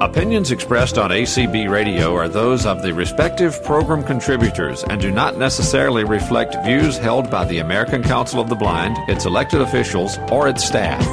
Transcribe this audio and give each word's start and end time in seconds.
Opinions 0.00 0.52
expressed 0.52 0.96
on 0.96 1.10
ACB 1.10 1.68
Radio 1.68 2.14
are 2.14 2.28
those 2.28 2.66
of 2.66 2.82
the 2.82 2.94
respective 2.94 3.60
program 3.64 4.04
contributors 4.04 4.84
and 4.84 5.00
do 5.00 5.10
not 5.10 5.36
necessarily 5.36 6.04
reflect 6.04 6.54
views 6.64 6.96
held 6.96 7.28
by 7.32 7.44
the 7.46 7.58
American 7.58 8.04
Council 8.04 8.38
of 8.40 8.48
the 8.48 8.54
Blind, 8.54 8.96
its 9.08 9.24
elected 9.24 9.60
officials, 9.60 10.16
or 10.30 10.48
its 10.48 10.64
staff. 10.64 11.04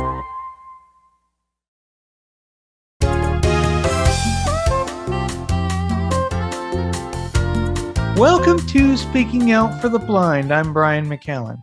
Welcome 8.16 8.60
to 8.68 8.98
Speaking 8.98 9.52
Out 9.52 9.82
for 9.82 9.90
the 9.90 9.98
Blind. 9.98 10.54
I'm 10.54 10.74
Brian 10.74 11.10
McCallan. 11.10 11.58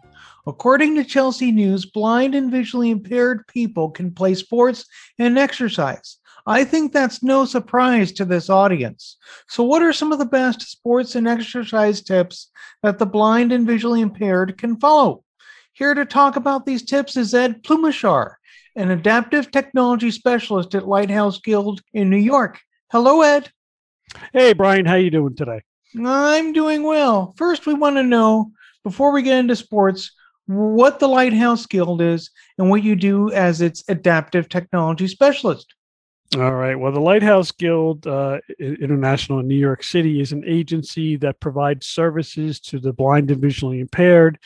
According 0.45 0.96
to 0.96 1.04
Chelsea 1.04 1.52
News, 1.52 1.86
blind 1.86 2.34
and 2.34 2.50
visually 2.50 2.91
impaired 2.91 3.46
people 3.46 3.93
can 3.93 4.11
play 4.11 4.34
sports 4.34 4.86
and 5.20 5.39
exercise. 5.39 6.18
I 6.46 6.64
think 6.64 6.93
that's 6.93 7.22
no 7.22 7.44
surprise 7.44 8.11
to 8.12 8.25
this 8.25 8.50
audience. 8.50 9.17
So, 9.48 9.62
what 9.62 9.82
are 9.82 9.93
some 9.93 10.12
of 10.12 10.18
the 10.18 10.26
best 10.26 10.62
sports 10.62 11.14
and 11.14 11.29
exercise 11.29 12.03
tips 12.03 12.50
that 12.82 12.98
the 12.98 13.07
blind 13.07 13.53
and 13.53 13.67
visually 13.67 14.00
impaired 14.00 14.58
can 14.58 14.76
follow? 14.76 15.25
Here 15.72 15.94
to 15.94 16.04
talk 16.04 16.36
about 16.36 16.67
these 16.67 16.82
tips 16.82 17.17
is 17.17 17.32
Ed 17.32 17.62
Plumacher, 17.62 18.39
an 18.75 18.90
adaptive 18.90 19.50
technology 19.50 20.11
specialist 20.11 20.75
at 20.75 20.89
Lighthouse 20.89 21.39
Guild 21.40 21.81
in 21.93 22.11
New 22.11 22.17
York. 22.17 22.61
Hello, 22.90 23.22
Ed. 23.22 23.50
Hey, 24.32 24.53
Brian. 24.53 24.84
How 24.84 24.96
you 24.96 25.11
doing 25.11 25.36
today? 25.36 25.62
I'm 26.04 26.53
doing 26.53 26.82
well. 26.82 27.34
First, 27.36 27.67
we 27.67 27.75
want 27.75 27.96
to 27.96 28.03
know 28.03 28.50
before 28.82 29.12
we 29.12 29.22
get 29.22 29.39
into 29.39 29.56
sports 29.56 30.11
what 30.46 30.98
the 30.98 31.09
Lighthouse 31.09 31.67
Guild 31.67 32.03
is 32.03 32.31
and 32.59 32.69
what 32.69 32.83
you 32.83 32.97
do 32.97 33.31
as 33.31 33.61
its 33.61 33.84
adaptive 33.89 34.48
technology 34.48 35.06
specialist. 35.06 35.75
All 36.39 36.55
right. 36.55 36.75
Well, 36.75 36.92
the 36.92 37.00
Lighthouse 37.00 37.53
Guild 37.53 38.06
uh, 38.06 38.39
International 38.59 39.41
in 39.41 39.48
New 39.48 39.55
York 39.55 39.83
City 39.83 40.19
is 40.19 40.33
an 40.33 40.45
agency 40.47 41.17
that 41.17 41.41
provides 41.41 41.87
services 41.87 42.59
to 42.61 42.81
the 42.81 42.95
blind 42.95 43.31
and 43.31 43.39
visually 43.39 43.81
impaired. 43.81 44.39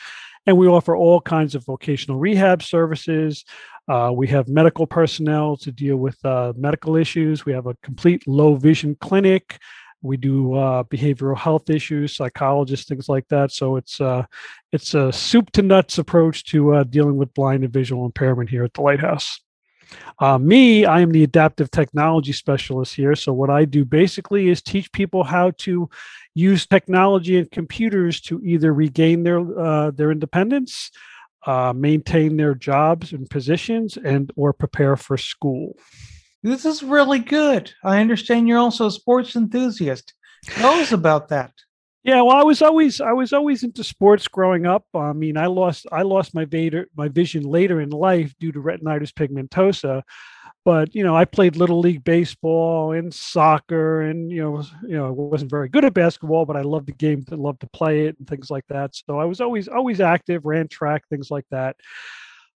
And 0.45 0.57
we 0.57 0.67
offer 0.67 0.97
all 0.97 1.21
kinds 1.21 1.55
of 1.55 1.63
vocational 1.63 2.19
rehab 2.19 2.61
services. 2.61 3.45
Uh, 3.87 4.11
we 4.13 4.27
have 4.27 4.49
medical 4.49 4.85
personnel 4.85 5.55
to 5.57 5.71
deal 5.71 5.95
with 5.95 6.17
uh, 6.25 6.51
medical 6.57 6.97
issues. 6.97 7.45
We 7.45 7.53
have 7.53 7.67
a 7.67 7.75
complete 7.83 8.27
low 8.27 8.55
vision 8.55 8.97
clinic. 8.99 9.57
We 10.01 10.17
do 10.17 10.55
uh, 10.55 10.83
behavioral 10.83 11.37
health 11.37 11.69
issues, 11.69 12.17
psychologists, 12.17 12.87
things 12.87 13.07
like 13.07 13.29
that. 13.29 13.53
So 13.53 13.77
it's 13.77 14.01
uh, 14.01 14.25
it's 14.73 14.93
a 14.93 15.13
soup 15.13 15.51
to 15.51 15.61
nuts 15.61 15.97
approach 15.97 16.43
to 16.51 16.75
uh, 16.75 16.83
dealing 16.83 17.15
with 17.15 17.33
blind 17.33 17.63
and 17.63 17.71
visual 17.71 18.05
impairment 18.05 18.49
here 18.49 18.65
at 18.65 18.73
the 18.73 18.81
Lighthouse. 18.81 19.39
Uh, 20.19 20.37
me, 20.37 20.85
I 20.85 21.01
am 21.01 21.11
the 21.11 21.23
adaptive 21.23 21.71
technology 21.71 22.33
specialist 22.33 22.95
here. 22.95 23.15
So, 23.15 23.33
what 23.33 23.49
I 23.49 23.65
do 23.65 23.85
basically 23.85 24.49
is 24.49 24.61
teach 24.61 24.91
people 24.91 25.23
how 25.23 25.51
to 25.59 25.89
use 26.33 26.65
technology 26.65 27.37
and 27.37 27.49
computers 27.51 28.21
to 28.21 28.41
either 28.43 28.73
regain 28.73 29.23
their 29.23 29.39
uh, 29.59 29.91
their 29.91 30.11
independence, 30.11 30.91
uh, 31.45 31.73
maintain 31.75 32.37
their 32.37 32.55
jobs 32.55 33.13
and 33.13 33.29
positions, 33.29 33.97
and 33.97 34.31
or 34.35 34.53
prepare 34.53 34.95
for 34.95 35.17
school. 35.17 35.75
This 36.43 36.65
is 36.65 36.83
really 36.83 37.19
good. 37.19 37.73
I 37.83 37.99
understand 37.99 38.47
you're 38.47 38.59
also 38.59 38.87
a 38.87 38.91
sports 38.91 39.35
enthusiast. 39.35 40.13
Tell 40.45 40.73
us 40.73 40.91
about 40.91 41.29
that. 41.29 41.51
Yeah, 42.07 42.21
well, 42.21 42.37
I 42.37 42.43
was 42.43 42.61
always 42.61 43.01
I 43.01 43.11
was 43.11 43.33
always 43.33 43.63
into 43.63 43.83
sports 43.83 44.29
growing 44.29 44.65
up. 44.65 44.85
I 44.95 45.11
mean, 45.11 45.35
I 45.37 45.47
lost 45.47 45.85
I 45.91 46.03
lost 46.03 46.33
my 46.33 46.45
vader, 46.45 46.87
my 46.95 47.09
vision 47.09 47.43
later 47.43 47.81
in 47.81 47.89
life 47.89 48.33
due 48.39 48.53
to 48.53 48.59
retinitis 48.61 49.11
pigmentosa. 49.11 50.03
But 50.65 50.95
you 50.95 51.03
know, 51.03 51.15
I 51.17 51.25
played 51.25 51.57
little 51.57 51.79
league 51.81 52.05
baseball 52.05 52.93
and 52.93 53.13
soccer, 53.13 54.01
and 54.03 54.31
you 54.31 54.41
know, 54.41 54.63
you 54.83 54.97
know, 54.97 55.07
I 55.07 55.11
wasn't 55.11 55.51
very 55.51 55.69
good 55.69 55.85
at 55.85 55.95
basketball, 55.95 56.45
but 56.45 56.57
I 56.57 56.61
loved 56.61 56.87
the 56.87 56.93
game, 56.93 57.25
I 57.31 57.35
loved 57.35 57.61
to 57.61 57.67
play 57.69 58.07
it, 58.07 58.17
and 58.19 58.27
things 58.27 58.51
like 58.51 58.65
that. 58.69 58.95
So 58.95 59.19
I 59.19 59.25
was 59.25 59.41
always 59.41 59.67
always 59.69 60.01
active, 60.01 60.45
ran 60.45 60.69
track, 60.69 61.03
things 61.09 61.31
like 61.31 61.45
that. 61.51 61.77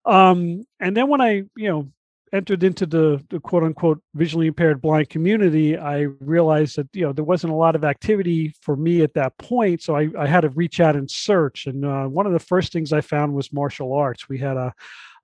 Um, 0.05 0.65
and 0.81 0.97
then 0.97 1.09
when 1.09 1.21
I, 1.21 1.45
you 1.57 1.69
know, 1.69 1.91
entered 2.33 2.63
into 2.63 2.87
the, 2.87 3.25
the 3.31 3.41
quote 3.41 3.63
unquote 3.63 4.01
visually 4.15 4.47
impaired 4.47 4.81
blind 4.81 5.09
community, 5.09 5.77
I 5.77 6.03
realized 6.21 6.77
that 6.77 6.89
you 6.93 7.03
know 7.03 7.13
there 7.13 7.25
wasn't 7.25 7.53
a 7.53 7.57
lot 7.57 7.77
of 7.77 7.85
activity 7.85 8.55
for 8.63 8.77
me 8.77 9.03
at 9.03 9.15
that 9.15 9.37
point. 9.39 9.83
So 9.83 9.97
I, 9.97 10.09
I 10.19 10.27
had 10.27 10.43
to 10.43 10.51
reach 10.51 10.81
out 10.81 10.97
and 10.97 11.11
search. 11.11 11.67
And 11.67 11.85
uh, 11.85 12.07
one 12.07 12.27
of 12.27 12.33
the 12.33 12.39
first 12.39 12.73
things 12.73 12.93
I 12.93 13.01
found 13.01 13.35
was 13.35 13.53
martial 13.53 13.93
arts. 13.93 14.29
We 14.29 14.39
had 14.39 14.57
a 14.57 14.75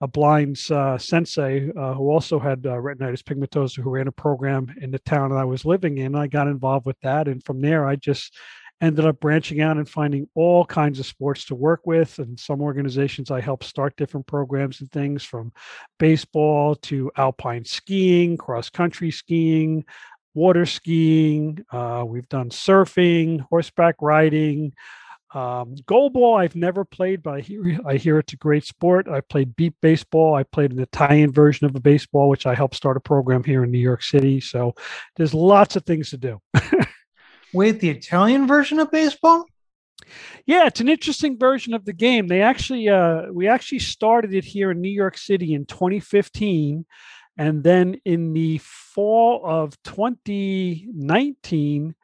a 0.02 0.06
blind 0.06 0.58
uh, 0.70 0.98
sensei 0.98 1.70
uh, 1.70 1.94
who 1.94 2.10
also 2.10 2.38
had 2.38 2.66
uh, 2.66 2.72
retinitis 2.72 3.22
pigmentosa 3.22 3.80
who 3.80 3.88
ran 3.88 4.08
a 4.08 4.12
program 4.12 4.74
in 4.80 4.90
the 4.90 4.98
town 4.98 5.30
that 5.30 5.38
I 5.38 5.44
was 5.44 5.64
living 5.64 5.96
in. 5.98 6.14
I 6.14 6.26
got 6.26 6.48
involved 6.48 6.84
with 6.84 7.00
that, 7.00 7.28
and 7.28 7.42
from 7.44 7.60
there 7.62 7.86
I 7.86 7.96
just 7.96 8.36
ended 8.80 9.06
up 9.06 9.20
branching 9.20 9.60
out 9.60 9.76
and 9.78 9.88
finding 9.88 10.28
all 10.34 10.64
kinds 10.64 10.98
of 10.98 11.06
sports 11.06 11.44
to 11.46 11.54
work 11.54 11.86
with. 11.86 12.18
And 12.18 12.38
some 12.38 12.60
organizations 12.60 13.30
I 13.30 13.40
helped 13.40 13.64
start 13.64 13.96
different 13.96 14.26
programs 14.26 14.80
and 14.80 14.90
things 14.90 15.22
from 15.22 15.52
baseball 15.98 16.74
to 16.76 17.10
alpine 17.16 17.64
skiing, 17.64 18.36
cross 18.36 18.68
country 18.68 19.10
skiing, 19.10 19.84
water 20.34 20.66
skiing. 20.66 21.64
Uh, 21.70 22.04
we've 22.06 22.28
done 22.28 22.50
surfing, 22.50 23.40
horseback 23.48 23.96
riding. 24.00 24.72
Um, 25.34 25.74
goalball 25.86 26.38
I've 26.38 26.54
never 26.54 26.84
played, 26.84 27.22
but 27.22 27.34
I 27.34 27.40
hear 27.40 27.80
I 27.84 27.96
hear 27.96 28.18
it's 28.18 28.32
a 28.32 28.36
great 28.36 28.64
sport. 28.64 29.08
I 29.08 29.20
played 29.20 29.56
beep 29.56 29.74
baseball. 29.82 30.34
I 30.34 30.44
played 30.44 30.72
an 30.72 30.78
Italian 30.78 31.32
version 31.32 31.66
of 31.66 31.74
a 31.74 31.80
baseball, 31.80 32.28
which 32.28 32.46
I 32.46 32.54
helped 32.54 32.76
start 32.76 32.96
a 32.96 33.00
program 33.00 33.42
here 33.42 33.64
in 33.64 33.70
New 33.70 33.78
York 33.78 34.02
City. 34.02 34.40
So 34.40 34.74
there's 35.16 35.34
lots 35.34 35.76
of 35.76 35.84
things 35.84 36.10
to 36.10 36.16
do. 36.16 36.40
Wait, 37.52 37.80
the 37.80 37.90
Italian 37.90 38.46
version 38.46 38.78
of 38.78 38.90
baseball? 38.90 39.44
Yeah, 40.44 40.66
it's 40.66 40.80
an 40.80 40.88
interesting 40.88 41.38
version 41.38 41.74
of 41.74 41.84
the 41.84 41.92
game. 41.92 42.26
They 42.28 42.40
actually, 42.42 42.88
uh, 42.88 43.32
we 43.32 43.48
actually 43.48 43.80
started 43.80 44.32
it 44.34 44.44
here 44.44 44.70
in 44.70 44.80
New 44.80 44.88
York 44.88 45.18
City 45.18 45.52
in 45.54 45.66
2015, 45.66 46.86
and 47.36 47.64
then 47.64 48.00
in 48.04 48.32
the 48.32 48.58
fall 48.58 49.42
of 49.44 49.76
2019, 49.82 51.96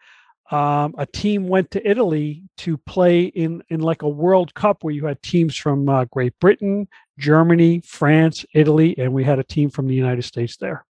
um, 0.51 0.95
a 0.99 1.07
team 1.07 1.47
went 1.49 1.71
to 1.71 1.89
Italy 1.89 2.43
to 2.59 2.77
play 2.77 3.23
in 3.23 3.63
in 3.71 3.81
like 3.81 4.03
a 4.03 4.09
World 4.09 4.53
Cup 4.55 4.85
where 4.85 4.93
you 4.93 5.07
had 5.07 5.23
teams 5.23 5.57
from 5.57 5.89
uh, 5.89 6.05
Great 6.07 6.39
Britain, 6.41 6.89
Germany, 7.19 7.81
France, 7.87 8.45
Italy, 8.55 8.95
and 8.99 9.15
we 9.15 9.25
had 9.25 9.39
a 9.39 9.45
team 9.45 9.71
from 9.71 9.87
the 9.87 9.95
United 9.95 10.23
States 10.23 10.59
there. 10.59 10.85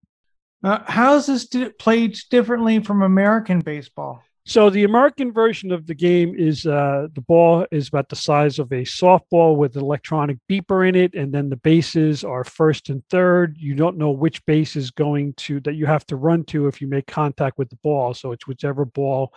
Uh, 0.65 0.78
how 0.87 1.17
is 1.17 1.27
this 1.27 1.47
played 1.78 2.19
differently 2.31 2.81
from 2.81 3.03
American 3.03 3.61
baseball? 3.61 4.22
So 4.47 4.71
the 4.71 4.84
American 4.84 5.33
version 5.33 5.71
of 5.71 5.87
the 5.87 5.95
game 5.95 6.34
is 6.37 6.67
uh, 6.67 7.09
the 7.15 7.21
ball 7.21 7.67
is 7.71 7.89
about 7.89 8.09
the 8.09 8.17
size 8.17 8.59
of 8.59 8.73
a 8.73 8.83
softball 8.83 9.56
with 9.56 9.77
an 9.77 9.83
electronic 9.83 10.39
beeper 10.51 10.89
in 10.89 10.95
it, 10.95 11.15
and 11.15 11.33
then 11.33 11.51
the 11.51 11.56
bases 11.56 12.25
are 12.25 12.43
first 12.43 12.89
and 12.89 13.03
third. 13.11 13.56
You 13.59 13.75
don't 13.75 13.99
know 13.99 14.11
which 14.11 14.45
base 14.47 14.77
is 14.77 14.91
going 14.91 15.34
to 15.34 15.61
that 15.61 15.75
you 15.75 15.87
have 15.87 16.06
to 16.06 16.17
run 16.17 16.45
to 16.45 16.69
if 16.69 16.81
you 16.81 16.89
make 16.89 17.06
contact 17.06 17.59
with 17.59 17.69
the 17.69 17.79
ball. 17.83 18.15
So 18.15 18.33
it's 18.33 18.47
whichever 18.47 18.84
ball 18.87 19.33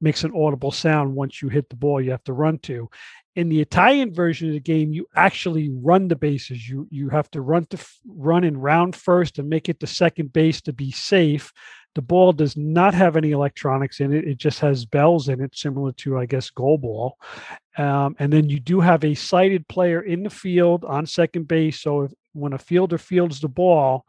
makes 0.00 0.22
an 0.22 0.32
audible 0.36 0.70
sound 0.70 1.14
once 1.14 1.42
you 1.42 1.48
hit 1.48 1.68
the 1.68 1.76
ball 1.76 2.00
you 2.00 2.10
have 2.10 2.24
to 2.24 2.32
run 2.32 2.58
to. 2.58 2.88
In 3.36 3.48
the 3.48 3.60
Italian 3.60 4.14
version 4.14 4.48
of 4.48 4.54
the 4.54 4.60
game, 4.60 4.92
you 4.92 5.06
actually 5.16 5.70
run 5.72 6.06
the 6.06 6.16
bases. 6.16 6.68
You 6.68 6.86
you 6.90 7.08
have 7.08 7.28
to 7.32 7.40
run 7.40 7.66
to 7.66 7.78
run 8.06 8.44
and 8.44 8.62
round 8.62 8.94
first 8.94 9.40
and 9.40 9.48
make 9.48 9.68
it 9.68 9.80
to 9.80 9.88
second 9.88 10.32
base 10.32 10.60
to 10.62 10.72
be 10.72 10.92
safe 10.92 11.52
the 11.94 12.02
ball 12.02 12.32
does 12.32 12.56
not 12.56 12.94
have 12.94 13.16
any 13.16 13.30
electronics 13.30 14.00
in 14.00 14.12
it. 14.12 14.26
It 14.26 14.38
just 14.38 14.60
has 14.60 14.84
bells 14.84 15.28
in 15.28 15.40
it, 15.40 15.56
similar 15.56 15.92
to, 15.92 16.18
I 16.18 16.26
guess, 16.26 16.50
goal 16.50 16.78
ball. 16.78 17.18
Um, 17.78 18.16
and 18.18 18.32
then 18.32 18.48
you 18.48 18.60
do 18.60 18.80
have 18.80 19.04
a 19.04 19.14
sighted 19.14 19.66
player 19.68 20.00
in 20.00 20.22
the 20.22 20.30
field 20.30 20.84
on 20.84 21.06
second 21.06 21.48
base. 21.48 21.80
So 21.80 22.02
if, 22.02 22.12
when 22.32 22.52
a 22.52 22.58
fielder 22.58 22.98
fields 22.98 23.40
the 23.40 23.48
ball, 23.48 24.04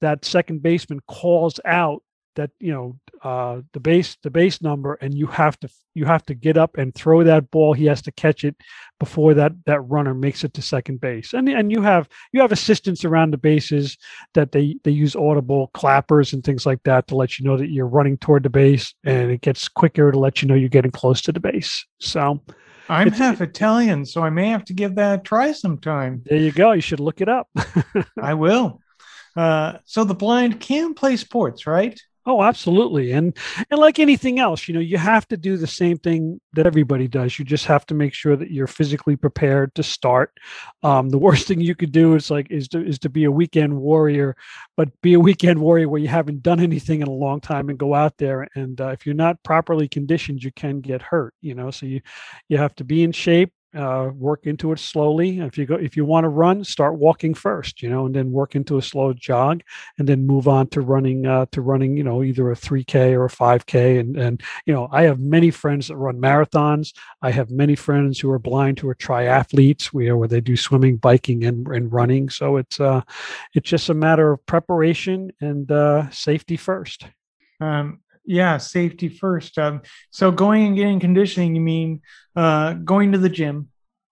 that 0.00 0.24
second 0.24 0.62
baseman 0.62 1.00
calls 1.08 1.58
out 1.64 2.02
that 2.34 2.50
you 2.58 2.72
know 2.72 2.98
uh, 3.22 3.60
the 3.72 3.80
base 3.80 4.16
the 4.22 4.30
base 4.30 4.60
number 4.62 4.94
and 4.94 5.14
you 5.14 5.26
have 5.26 5.58
to 5.60 5.68
you 5.94 6.04
have 6.04 6.24
to 6.24 6.34
get 6.34 6.56
up 6.56 6.76
and 6.76 6.94
throw 6.94 7.22
that 7.22 7.50
ball 7.50 7.72
he 7.72 7.84
has 7.84 8.02
to 8.02 8.12
catch 8.12 8.44
it 8.44 8.56
before 8.98 9.34
that 9.34 9.52
that 9.66 9.80
runner 9.82 10.14
makes 10.14 10.44
it 10.44 10.54
to 10.54 10.62
second 10.62 11.00
base 11.00 11.32
and 11.32 11.48
and 11.48 11.70
you 11.70 11.82
have 11.82 12.08
you 12.32 12.40
have 12.40 12.52
assistants 12.52 13.04
around 13.04 13.32
the 13.32 13.38
bases 13.38 13.96
that 14.34 14.52
they 14.52 14.76
they 14.84 14.90
use 14.90 15.14
audible 15.14 15.70
clappers 15.74 16.32
and 16.32 16.44
things 16.44 16.66
like 16.66 16.82
that 16.84 17.06
to 17.06 17.16
let 17.16 17.38
you 17.38 17.44
know 17.44 17.56
that 17.56 17.70
you're 17.70 17.86
running 17.86 18.16
toward 18.18 18.42
the 18.42 18.50
base 18.50 18.94
and 19.04 19.30
it 19.30 19.40
gets 19.40 19.68
quicker 19.68 20.10
to 20.10 20.18
let 20.18 20.42
you 20.42 20.48
know 20.48 20.54
you're 20.54 20.68
getting 20.68 20.90
close 20.90 21.20
to 21.20 21.32
the 21.32 21.40
base 21.40 21.86
so 22.00 22.40
I'm 22.88 23.12
half 23.12 23.40
Italian, 23.40 24.04
so 24.04 24.22
I 24.22 24.30
may 24.30 24.48
have 24.48 24.64
to 24.66 24.74
give 24.74 24.96
that 24.96 25.20
a 25.20 25.22
try 25.22 25.52
sometime. 25.52 26.22
There 26.26 26.36
you 26.36 26.52
go. 26.52 26.72
You 26.72 26.80
should 26.80 27.00
look 27.00 27.20
it 27.20 27.28
up. 27.28 27.48
I 28.20 28.34
will. 28.34 28.80
Uh, 29.36 29.78
so 29.84 30.04
the 30.04 30.14
blind 30.14 30.60
can 30.60 30.94
play 30.94 31.16
sports, 31.16 31.66
right? 31.66 31.98
Oh, 32.24 32.40
absolutely. 32.42 33.10
And 33.12 33.36
and 33.70 33.80
like 33.80 33.98
anything 33.98 34.38
else, 34.38 34.68
you 34.68 34.74
know, 34.74 34.80
you 34.80 34.96
have 34.96 35.26
to 35.28 35.36
do 35.36 35.56
the 35.56 35.66
same 35.66 35.98
thing 35.98 36.40
that 36.52 36.66
everybody 36.66 37.08
does. 37.08 37.36
You 37.36 37.44
just 37.44 37.66
have 37.66 37.84
to 37.86 37.94
make 37.94 38.14
sure 38.14 38.36
that 38.36 38.52
you're 38.52 38.68
physically 38.68 39.16
prepared 39.16 39.74
to 39.74 39.82
start. 39.82 40.30
Um, 40.84 41.08
the 41.08 41.18
worst 41.26 41.48
thing 41.48 41.60
you 41.60 41.74
could 41.74 41.90
do 41.90 42.14
is 42.14 42.30
like 42.30 42.48
is 42.50 42.68
to 42.68 42.84
is 42.84 43.00
to 43.00 43.08
be 43.08 43.24
a 43.24 43.30
weekend 43.30 43.76
warrior, 43.76 44.36
but 44.76 44.88
be 45.02 45.14
a 45.14 45.20
weekend 45.20 45.60
warrior 45.60 45.88
where 45.88 46.00
you 46.00 46.08
haven't 46.08 46.42
done 46.44 46.60
anything 46.60 47.00
in 47.00 47.08
a 47.08 47.12
long 47.12 47.40
time 47.40 47.68
and 47.68 47.78
go 47.78 47.92
out 47.94 48.16
there 48.18 48.46
and 48.54 48.80
uh, 48.80 48.88
if 48.88 49.04
you're 49.04 49.14
not 49.16 49.42
properly 49.42 49.88
conditioned, 49.88 50.44
you 50.44 50.52
can 50.52 50.80
get 50.80 51.02
hurt. 51.02 51.34
You 51.40 51.54
know, 51.56 51.72
so 51.72 51.86
you 51.86 52.00
you 52.48 52.56
have 52.56 52.74
to 52.76 52.84
be 52.84 53.02
in 53.02 53.10
shape 53.12 53.52
uh, 53.74 54.10
work 54.14 54.46
into 54.46 54.72
it 54.72 54.78
slowly. 54.78 55.40
If 55.40 55.56
you 55.56 55.66
go, 55.66 55.76
if 55.76 55.96
you 55.96 56.04
want 56.04 56.24
to 56.24 56.28
run, 56.28 56.64
start 56.64 56.98
walking 56.98 57.34
first, 57.34 57.82
you 57.82 57.88
know, 57.88 58.06
and 58.06 58.14
then 58.14 58.30
work 58.30 58.54
into 58.54 58.78
a 58.78 58.82
slow 58.82 59.12
jog, 59.12 59.62
and 59.98 60.08
then 60.08 60.26
move 60.26 60.46
on 60.46 60.66
to 60.68 60.80
running 60.80 61.26
uh, 61.26 61.46
to 61.52 61.62
running, 61.62 61.96
you 61.96 62.04
know, 62.04 62.22
either 62.22 62.50
a 62.50 62.56
three 62.56 62.84
k 62.84 63.14
or 63.14 63.24
a 63.24 63.30
five 63.30 63.66
k. 63.66 63.98
And 63.98 64.16
and 64.16 64.42
you 64.66 64.74
know, 64.74 64.88
I 64.92 65.02
have 65.04 65.20
many 65.20 65.50
friends 65.50 65.88
that 65.88 65.96
run 65.96 66.20
marathons. 66.20 66.92
I 67.22 67.30
have 67.30 67.50
many 67.50 67.74
friends 67.74 68.20
who 68.20 68.30
are 68.30 68.38
blind 68.38 68.78
who 68.78 68.88
are 68.88 68.94
triathletes, 68.94 69.86
where 69.86 70.16
where 70.16 70.28
they 70.28 70.40
do 70.40 70.56
swimming, 70.56 70.96
biking, 70.96 71.44
and 71.44 71.66
and 71.68 71.92
running. 71.92 72.28
So 72.28 72.58
it's 72.58 72.78
uh, 72.78 73.02
it's 73.54 73.70
just 73.70 73.88
a 73.88 73.94
matter 73.94 74.32
of 74.32 74.44
preparation 74.46 75.32
and 75.40 75.70
uh, 75.70 76.10
safety 76.10 76.56
first. 76.56 77.06
Um, 77.60 78.01
yeah 78.24 78.56
safety 78.56 79.08
first. 79.08 79.58
Um, 79.58 79.82
so 80.10 80.30
going 80.30 80.66
and 80.66 80.76
getting 80.76 81.00
conditioning 81.00 81.54
you 81.54 81.60
mean 81.60 82.00
uh, 82.36 82.74
going 82.74 83.12
to 83.12 83.18
the 83.18 83.28
gym 83.28 83.68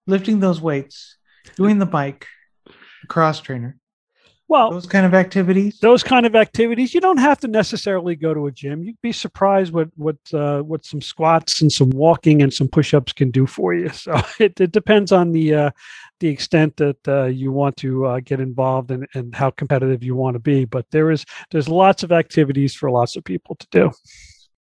lifting 0.07 0.41
those 0.41 0.61
weights 0.61 1.17
doing 1.57 1.79
the 1.79 1.87
bike 1.87 2.27
cross 3.09 3.41
trainer 3.41 3.77
well 4.51 4.71
those 4.73 4.87
kind 4.87 5.07
of 5.07 5.15
activities? 5.15 5.79
those 5.79 6.03
kind 6.03 6.27
of 6.27 6.35
activities. 6.35 6.93
You 6.93 7.01
don't 7.01 7.19
have 7.19 7.39
to 7.41 7.49
necessarily 7.49 8.17
go 8.17 8.35
to 8.35 8.47
a 8.47 8.53
gym. 8.53 8.83
You'd 8.83 9.01
be 9.01 9.13
surprised 9.13 9.73
what 9.73 9.89
what 9.97 10.17
uh, 10.35 10.61
what 10.61 10.85
some 10.85 11.01
squats 11.01 11.63
and 11.63 11.73
some 11.73 11.91
walking 11.91 12.43
and 12.43 12.53
some 12.53 12.69
push-ups 12.69 13.13
can 13.13 13.31
do 13.31 13.47
for 13.47 13.73
you. 13.73 13.89
So 14.01 14.21
it, 14.41 14.61
it 14.61 14.73
depends 14.73 15.13
on 15.13 15.33
the 15.33 15.55
uh, 15.55 15.71
the 16.19 16.29
extent 16.29 16.77
that 16.79 17.09
uh, 17.09 17.25
you 17.27 17.53
want 17.53 17.77
to 17.79 18.07
uh, 18.07 18.21
get 18.21 18.41
involved 18.41 18.91
and, 18.91 19.07
and 19.15 19.35
how 19.35 19.51
competitive 19.51 20.03
you 20.03 20.17
want 20.17 20.35
to 20.35 20.41
be. 20.41 20.65
But 20.65 20.87
there 20.91 21.11
is 21.11 21.25
there's 21.51 21.69
lots 21.69 22.03
of 22.03 22.11
activities 22.11 22.75
for 22.75 22.91
lots 22.91 23.17
of 23.17 23.25
people 23.25 23.55
to 23.57 23.67
do. 23.71 23.93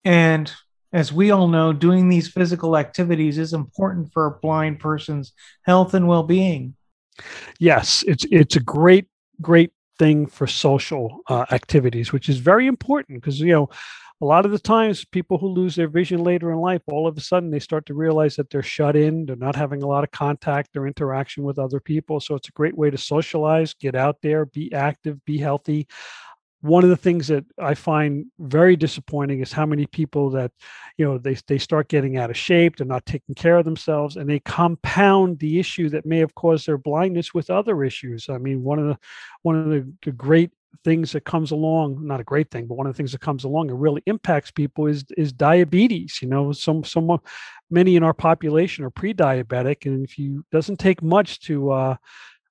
And 0.06 0.52
as 0.94 1.12
we 1.12 1.32
all 1.32 1.48
know 1.48 1.74
doing 1.74 2.08
these 2.08 2.30
physical 2.30 2.78
activities 2.78 3.38
is 3.38 3.54
important 3.54 4.14
for 4.14 4.28
a 4.28 4.40
blind 4.40 4.80
person's 4.80 5.34
health 5.64 5.94
and 5.94 6.08
well-being. 6.08 6.76
Yes 7.60 8.04
it's 8.08 8.26
it's 8.32 8.56
a 8.56 8.60
great 8.60 9.08
great 9.42 9.72
thing 10.00 10.26
for 10.26 10.48
social 10.48 11.20
uh, 11.28 11.46
activities, 11.52 12.12
which 12.12 12.30
is 12.30 12.38
very 12.38 12.68
important 12.68 13.22
because 13.22 13.40
you 13.40 13.54
know 13.54 13.70
a 14.22 14.26
lot 14.26 14.46
of 14.46 14.52
the 14.52 14.60
times 14.60 15.04
people 15.04 15.38
who 15.38 15.48
lose 15.48 15.76
their 15.76 15.88
vision 15.88 16.24
later 16.24 16.52
in 16.52 16.60
life 16.60 16.82
all 16.88 17.08
of 17.08 17.18
a 17.18 17.22
sudden 17.22 17.52
they 17.52 17.60
start 17.60 17.86
to 17.86 17.94
realize 17.94 18.38
that 18.38 18.50
they're 18.50 18.64
shut 18.64 18.96
in 18.96 19.26
they're 19.26 19.36
not 19.36 19.56
having 19.56 19.84
a 19.84 19.88
lot 19.88 20.04
of 20.04 20.12
contact 20.12 20.78
or 20.78 20.88
interaction 20.88 21.44
with 21.44 21.60
other 21.60 21.80
people. 21.80 22.20
So 22.20 22.36
it's 22.36 22.50
a 22.50 22.54
great 22.54 22.78
way 22.78 22.90
to 22.90 22.98
socialize 22.98 23.74
get 23.74 23.96
out 23.96 24.18
there 24.22 24.46
be 24.46 24.74
active 24.74 25.24
be 25.26 25.38
healthy 25.38 25.88
one 26.64 26.86
of 26.86 26.90
the 26.90 26.96
things 26.96 27.28
that 27.28 27.44
I 27.60 27.74
find 27.74 28.26
very 28.40 28.78
disappointing 28.78 29.42
is 29.42 29.52
how 29.52 29.66
many 29.66 29.86
people 29.86 30.30
that, 30.30 30.50
you 30.98 31.04
know, 31.04 31.18
they, 31.18 31.36
they 31.48 31.58
start 31.58 31.90
getting 31.90 32.16
out 32.16 32.30
of 32.30 32.38
shape, 32.38 32.78
they're 32.78 32.88
not 32.88 33.06
taking 33.06 33.36
care 33.36 33.58
of 33.58 33.66
themselves, 33.66 34.16
and 34.16 34.30
they 34.30 34.40
compound 34.40 35.40
the 35.40 35.60
issue 35.60 35.90
that 35.90 36.06
may 36.06 36.20
have 36.20 36.34
caused 36.36 36.66
their 36.66 36.78
blindness 36.78 37.34
with 37.34 37.50
other 37.50 37.84
issues. 37.84 38.30
I 38.30 38.38
mean, 38.38 38.64
one 38.64 38.80
of 38.80 38.88
the 38.88 38.98
one 39.42 39.58
of 39.58 39.68
the, 39.68 39.92
the 40.06 40.14
great 40.14 40.52
things 40.86 41.12
that 41.12 41.26
comes 41.26 41.52
along, 41.52 42.08
not 42.08 42.22
a 42.22 42.24
great 42.24 42.50
thing, 42.50 42.66
but 42.66 42.76
one 42.76 42.88
of 42.88 42.94
the 42.94 42.98
things 42.98 43.12
that 43.12 43.22
comes 43.22 43.44
along 43.44 43.70
and 43.70 43.82
really 43.82 44.02
impacts 44.06 44.50
people 44.50 44.88
is 44.88 45.04
is 45.18 45.34
diabetes. 45.34 46.20
You 46.22 46.30
know, 46.30 46.54
some 46.54 46.86
some 46.86 47.20
many 47.70 47.98
in 47.98 48.04
our 48.04 48.14
population 48.14 48.86
are 48.86 48.90
pre-diabetic, 48.90 49.86
and 49.86 50.06
if 50.06 50.18
you 50.18 50.46
doesn't 50.50 50.80
take 50.80 51.04
much 51.04 51.42
to 51.42 51.72
uh, 51.72 51.96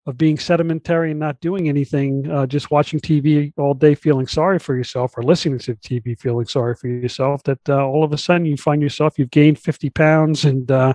of 0.07 0.19
being 0.19 0.37
sedimentary 0.37 1.13
and 1.13 1.21
not 1.21 1.39
doing 1.41 1.69
anything, 1.69 2.29
uh, 2.29 2.45
just 2.45 2.73
watching 2.73 2.99
TV 2.99 3.53
all 3.57 3.73
day, 3.73 3.95
feeling 3.95 4.27
sorry 4.27 4.59
for 4.59 4.77
yourself, 4.77 5.17
or 5.17 5.23
listening 5.23 5.61
to 5.61 5.77
TV, 5.77 6.19
feeling 6.19 6.47
sorry 6.47 6.75
for 6.75 6.89
yourself. 6.89 7.43
That 7.45 7.61
uh, 7.69 7.87
all 7.87 8.03
of 8.03 8.13
a 8.13 8.19
sudden 8.19 8.45
you 8.45 8.57
find 8.57 8.83
yourself 8.83 9.19
you've 9.19 9.31
gained 9.31 9.61
50 9.61 9.91
pounds, 9.91 10.45
and 10.45 10.71
uh, 10.71 10.95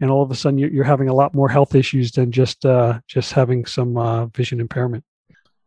and 0.00 0.10
all 0.10 0.22
of 0.22 0.30
a 0.30 0.36
sudden 0.36 0.58
you're 0.58 0.84
having 0.84 1.08
a 1.08 1.14
lot 1.14 1.34
more 1.34 1.48
health 1.48 1.74
issues 1.74 2.12
than 2.12 2.30
just 2.30 2.64
uh, 2.64 3.00
just 3.08 3.32
having 3.32 3.66
some 3.66 3.96
uh, 3.96 4.26
vision 4.26 4.60
impairment. 4.60 5.04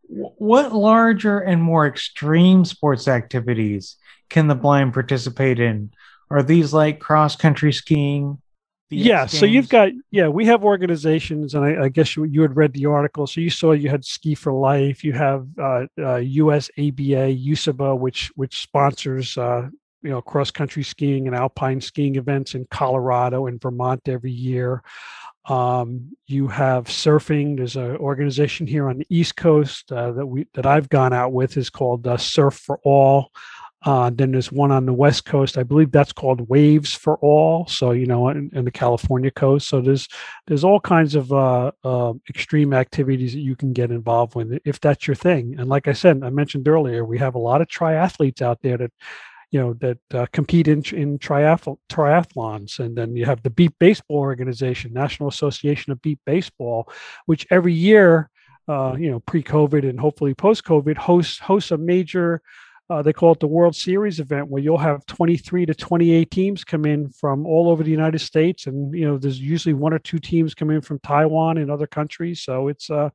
What 0.07 0.73
larger 0.73 1.39
and 1.39 1.61
more 1.61 1.85
extreme 1.85 2.63
sports 2.63 3.09
activities 3.09 3.97
can 4.29 4.47
the 4.47 4.55
blind 4.55 4.93
participate 4.93 5.59
in? 5.59 5.91
Are 6.29 6.43
these 6.43 6.73
like 6.73 6.99
cross 6.99 7.35
country 7.35 7.73
skiing, 7.73 8.41
yeah 8.89 9.25
so 9.25 9.45
you've 9.45 9.69
got 9.69 9.89
yeah 10.11 10.27
we 10.27 10.45
have 10.45 10.63
organizations 10.63 11.53
and 11.53 11.65
i, 11.65 11.85
I 11.85 11.89
guess 11.89 12.15
you, 12.15 12.23
you, 12.23 12.41
had 12.41 12.55
read 12.55 12.73
the 12.73 12.85
article 12.85 13.27
so 13.27 13.41
you 13.41 13.49
saw 13.49 13.73
you 13.73 13.89
had 13.89 14.05
Ski 14.05 14.33
for 14.33 14.53
Light 14.53 15.03
you 15.03 15.13
have 15.13 15.47
uh, 15.57 15.85
uh, 15.97 16.19
usaba 16.19 17.45
usaba 17.45 17.99
which 17.99 18.31
which 18.35 18.61
sponsors 18.61 19.37
uh, 19.37 19.67
you 20.03 20.09
know 20.09 20.21
cross 20.21 20.51
country 20.51 20.83
skiing 20.83 21.27
and 21.27 21.35
alpine 21.35 21.81
skiing 21.81 22.15
events 22.15 22.55
in 22.55 22.65
colorado 22.71 23.47
and 23.47 23.61
vermont 23.61 24.01
every 24.07 24.31
year 24.31 24.83
um, 25.47 26.11
you 26.25 26.47
have 26.47 26.85
surfing. 26.85 27.55
There's 27.55 27.77
an 27.77 27.95
organization 27.97 28.67
here 28.67 28.89
on 28.89 28.97
the 28.97 29.07
East 29.09 29.37
Coast 29.37 29.91
uh, 29.91 30.11
that 30.11 30.25
we 30.25 30.47
that 30.53 30.65
I've 30.65 30.89
gone 30.89 31.13
out 31.13 31.31
with 31.31 31.55
is 31.55 31.69
called 31.69 32.05
uh, 32.05 32.17
Surf 32.17 32.55
for 32.55 32.79
All. 32.83 33.31
Uh, 33.87 34.11
then 34.13 34.33
there's 34.33 34.51
one 34.51 34.69
on 34.69 34.85
the 34.85 34.91
west 34.91 35.23
coast. 35.23 35.57
I 35.57 35.63
believe 35.63 35.93
that's 35.93 36.11
called 36.11 36.49
Waves 36.49 36.93
for 36.93 37.15
All. 37.19 37.65
So 37.67 37.91
you 37.91 38.05
know, 38.05 38.27
in, 38.27 38.49
in 38.51 38.65
the 38.65 38.71
California 38.71 39.31
coast. 39.31 39.69
So 39.69 39.79
there's 39.79 40.09
there's 40.45 40.65
all 40.65 40.81
kinds 40.81 41.15
of 41.15 41.31
uh, 41.31 41.71
uh, 41.85 42.11
extreme 42.29 42.73
activities 42.73 43.31
that 43.31 43.39
you 43.39 43.55
can 43.55 43.71
get 43.71 43.89
involved 43.89 44.35
with 44.35 44.59
if 44.65 44.81
that's 44.81 45.07
your 45.07 45.15
thing. 45.15 45.55
And 45.57 45.69
like 45.69 45.87
I 45.87 45.93
said, 45.93 46.21
I 46.21 46.29
mentioned 46.31 46.67
earlier, 46.67 47.05
we 47.05 47.17
have 47.19 47.35
a 47.35 47.39
lot 47.39 47.61
of 47.61 47.69
triathletes 47.69 48.41
out 48.41 48.61
there 48.61 48.77
that 48.77 48.91
you 49.51 49.61
know 49.61 49.73
that 49.75 49.99
uh, 50.13 50.25
compete 50.33 50.67
in 50.67 50.83
in 50.93 51.17
triath- 51.17 51.77
triathlons 51.89 52.79
and 52.79 52.97
then 52.97 53.15
you 53.15 53.23
have 53.23 53.41
the 53.41 53.49
beep 53.49 53.73
baseball 53.79 54.17
organization 54.17 54.91
national 54.91 55.29
association 55.29 55.93
of 55.93 56.01
beep 56.01 56.19
baseball 56.25 56.91
which 57.27 57.47
every 57.49 57.73
year 57.73 58.29
uh, 58.67 58.93
you 58.99 59.09
know 59.09 59.21
pre-covid 59.21 59.87
and 59.87 59.97
hopefully 59.97 60.33
post-covid 60.33 60.97
hosts 60.97 61.39
hosts 61.39 61.71
a 61.71 61.77
major 61.77 62.41
uh, 62.89 63.01
they 63.01 63.11
call 63.11 63.33
it 63.33 63.39
the 63.39 63.47
World 63.47 63.75
Series 63.75 64.19
event, 64.19 64.47
where 64.47 64.61
you'll 64.61 64.77
have 64.77 65.05
23 65.07 65.65
to 65.65 65.75
28 65.75 66.31
teams 66.31 66.63
come 66.63 66.85
in 66.85 67.09
from 67.09 67.45
all 67.45 67.69
over 67.69 67.83
the 67.83 67.91
United 67.91 68.19
States, 68.19 68.65
and 68.65 68.93
you 68.93 69.05
know 69.05 69.17
there's 69.17 69.39
usually 69.39 69.73
one 69.73 69.93
or 69.93 69.99
two 69.99 70.19
teams 70.19 70.53
come 70.53 70.69
in 70.69 70.81
from 70.81 70.99
Taiwan 70.99 71.57
and 71.57 71.69
other 71.69 71.87
countries. 71.87 72.41
So 72.41 72.69
it's 72.69 72.89
uh, 72.89 73.09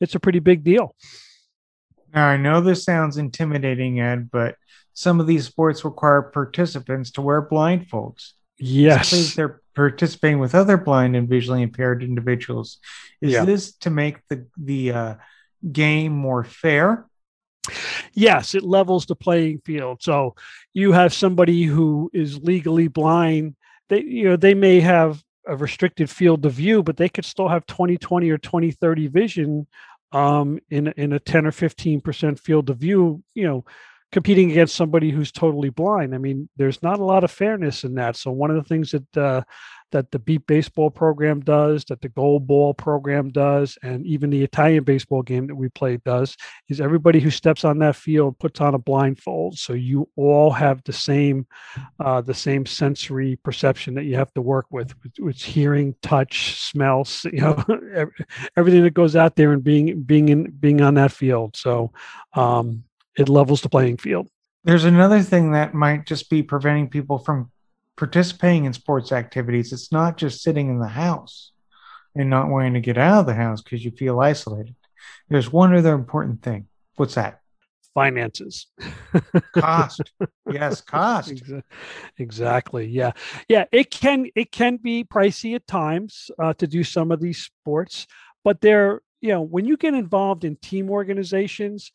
it's 0.00 0.14
a 0.14 0.20
pretty 0.20 0.40
big 0.40 0.62
deal. 0.62 0.94
Now 2.14 2.28
I 2.28 2.36
know 2.36 2.60
this 2.60 2.84
sounds 2.84 3.16
intimidating, 3.16 4.00
Ed, 4.00 4.30
but 4.30 4.56
some 4.92 5.20
of 5.20 5.26
these 5.26 5.46
sports 5.46 5.84
require 5.84 6.22
participants 6.22 7.10
to 7.12 7.22
wear 7.22 7.40
blindfolds. 7.48 8.32
Yes, 8.58 9.34
they're 9.34 9.62
participating 9.74 10.38
with 10.38 10.54
other 10.54 10.76
blind 10.76 11.16
and 11.16 11.28
visually 11.28 11.62
impaired 11.62 12.02
individuals. 12.02 12.78
Is 13.22 13.32
yeah. 13.32 13.46
this 13.46 13.72
to 13.78 13.90
make 13.90 14.18
the 14.28 14.46
the 14.58 14.92
uh, 14.92 15.14
game 15.72 16.12
more 16.12 16.44
fair? 16.44 17.06
Yes, 18.14 18.54
it 18.54 18.62
levels 18.62 19.06
the 19.06 19.16
playing 19.16 19.60
field. 19.64 20.02
So 20.02 20.34
you 20.72 20.92
have 20.92 21.12
somebody 21.12 21.64
who 21.64 22.10
is 22.12 22.38
legally 22.38 22.88
blind. 22.88 23.56
They, 23.88 24.02
you 24.02 24.24
know, 24.24 24.36
they 24.36 24.54
may 24.54 24.80
have 24.80 25.22
a 25.46 25.56
restricted 25.56 26.08
field 26.08 26.44
of 26.46 26.52
view, 26.52 26.82
but 26.82 26.96
they 26.96 27.08
could 27.08 27.24
still 27.24 27.48
have 27.48 27.66
20, 27.66 27.98
20 27.98 28.30
or 28.30 28.38
20, 28.38 28.70
30 28.70 29.06
vision 29.08 29.66
um, 30.12 30.58
in, 30.70 30.88
in 30.96 31.12
a 31.12 31.18
10 31.18 31.46
or 31.46 31.50
15% 31.50 32.38
field 32.38 32.70
of 32.70 32.78
view, 32.78 33.22
you 33.34 33.46
know, 33.46 33.64
competing 34.12 34.52
against 34.52 34.76
somebody 34.76 35.10
who's 35.10 35.32
totally 35.32 35.70
blind. 35.70 36.14
I 36.14 36.18
mean, 36.18 36.48
there's 36.56 36.82
not 36.82 37.00
a 37.00 37.04
lot 37.04 37.24
of 37.24 37.32
fairness 37.32 37.82
in 37.82 37.96
that. 37.96 38.16
So 38.16 38.30
one 38.30 38.50
of 38.50 38.56
the 38.56 38.62
things 38.62 38.92
that 38.92 39.16
uh, 39.16 39.42
that 39.94 40.10
the 40.10 40.18
Beep 40.18 40.48
Baseball 40.48 40.90
program 40.90 41.40
does, 41.40 41.84
that 41.84 42.00
the 42.02 42.08
Goalball 42.08 42.76
program 42.76 43.30
does, 43.30 43.78
and 43.84 44.04
even 44.04 44.28
the 44.28 44.42
Italian 44.42 44.82
baseball 44.82 45.22
game 45.22 45.46
that 45.46 45.54
we 45.54 45.68
play 45.68 45.98
does, 45.98 46.36
is 46.68 46.80
everybody 46.80 47.20
who 47.20 47.30
steps 47.30 47.64
on 47.64 47.78
that 47.78 47.94
field 47.94 48.36
puts 48.40 48.60
on 48.60 48.74
a 48.74 48.78
blindfold, 48.78 49.56
so 49.56 49.72
you 49.72 50.08
all 50.16 50.50
have 50.50 50.82
the 50.84 50.92
same, 50.92 51.46
uh, 52.00 52.20
the 52.20 52.34
same 52.34 52.66
sensory 52.66 53.36
perception 53.36 53.94
that 53.94 54.02
you 54.02 54.16
have 54.16 54.34
to 54.34 54.42
work 54.42 54.66
with, 54.70 54.92
which 55.20 55.44
hearing, 55.44 55.94
touch, 56.02 56.60
smells, 56.60 57.24
you 57.32 57.40
know, 57.40 57.64
everything 58.56 58.82
that 58.82 58.94
goes 58.94 59.14
out 59.14 59.36
there 59.36 59.52
and 59.52 59.62
being 59.62 60.02
being 60.02 60.28
in 60.28 60.50
being 60.50 60.80
on 60.80 60.94
that 60.94 61.12
field. 61.12 61.56
So 61.56 61.92
um, 62.32 62.82
it 63.16 63.28
levels 63.28 63.60
the 63.60 63.68
playing 63.68 63.98
field. 63.98 64.28
There's 64.64 64.84
another 64.84 65.22
thing 65.22 65.52
that 65.52 65.72
might 65.72 66.04
just 66.04 66.28
be 66.28 66.42
preventing 66.42 66.88
people 66.88 67.18
from 67.18 67.52
participating 67.96 68.64
in 68.64 68.72
sports 68.72 69.12
activities, 69.12 69.72
it's 69.72 69.92
not 69.92 70.16
just 70.16 70.42
sitting 70.42 70.68
in 70.68 70.78
the 70.78 70.88
house 70.88 71.52
and 72.14 72.30
not 72.30 72.48
wanting 72.48 72.74
to 72.74 72.80
get 72.80 72.98
out 72.98 73.20
of 73.20 73.26
the 73.26 73.34
house 73.34 73.62
because 73.62 73.84
you 73.84 73.90
feel 73.90 74.20
isolated. 74.20 74.74
There's 75.28 75.52
one 75.52 75.74
other 75.74 75.94
important 75.94 76.42
thing. 76.42 76.68
What's 76.96 77.14
that? 77.14 77.40
finances. 77.94 78.66
cost. 79.54 80.12
Yes, 80.50 80.80
cost. 80.82 81.42
Exactly. 82.18 82.86
Yeah. 82.86 83.12
Yeah. 83.48 83.64
It 83.72 83.90
can 83.90 84.26
it 84.34 84.52
can 84.52 84.76
be 84.76 85.04
pricey 85.04 85.54
at 85.54 85.66
times 85.66 86.30
uh, 86.38 86.52
to 86.54 86.66
do 86.66 86.84
some 86.84 87.10
of 87.10 87.20
these 87.20 87.38
sports, 87.38 88.06
but 88.42 88.60
they're 88.60 89.00
you 89.20 89.30
know 89.30 89.40
when 89.40 89.64
you 89.64 89.76
get 89.76 89.94
involved 89.94 90.44
in 90.44 90.56
team 90.56 90.90
organizations, 90.90 91.92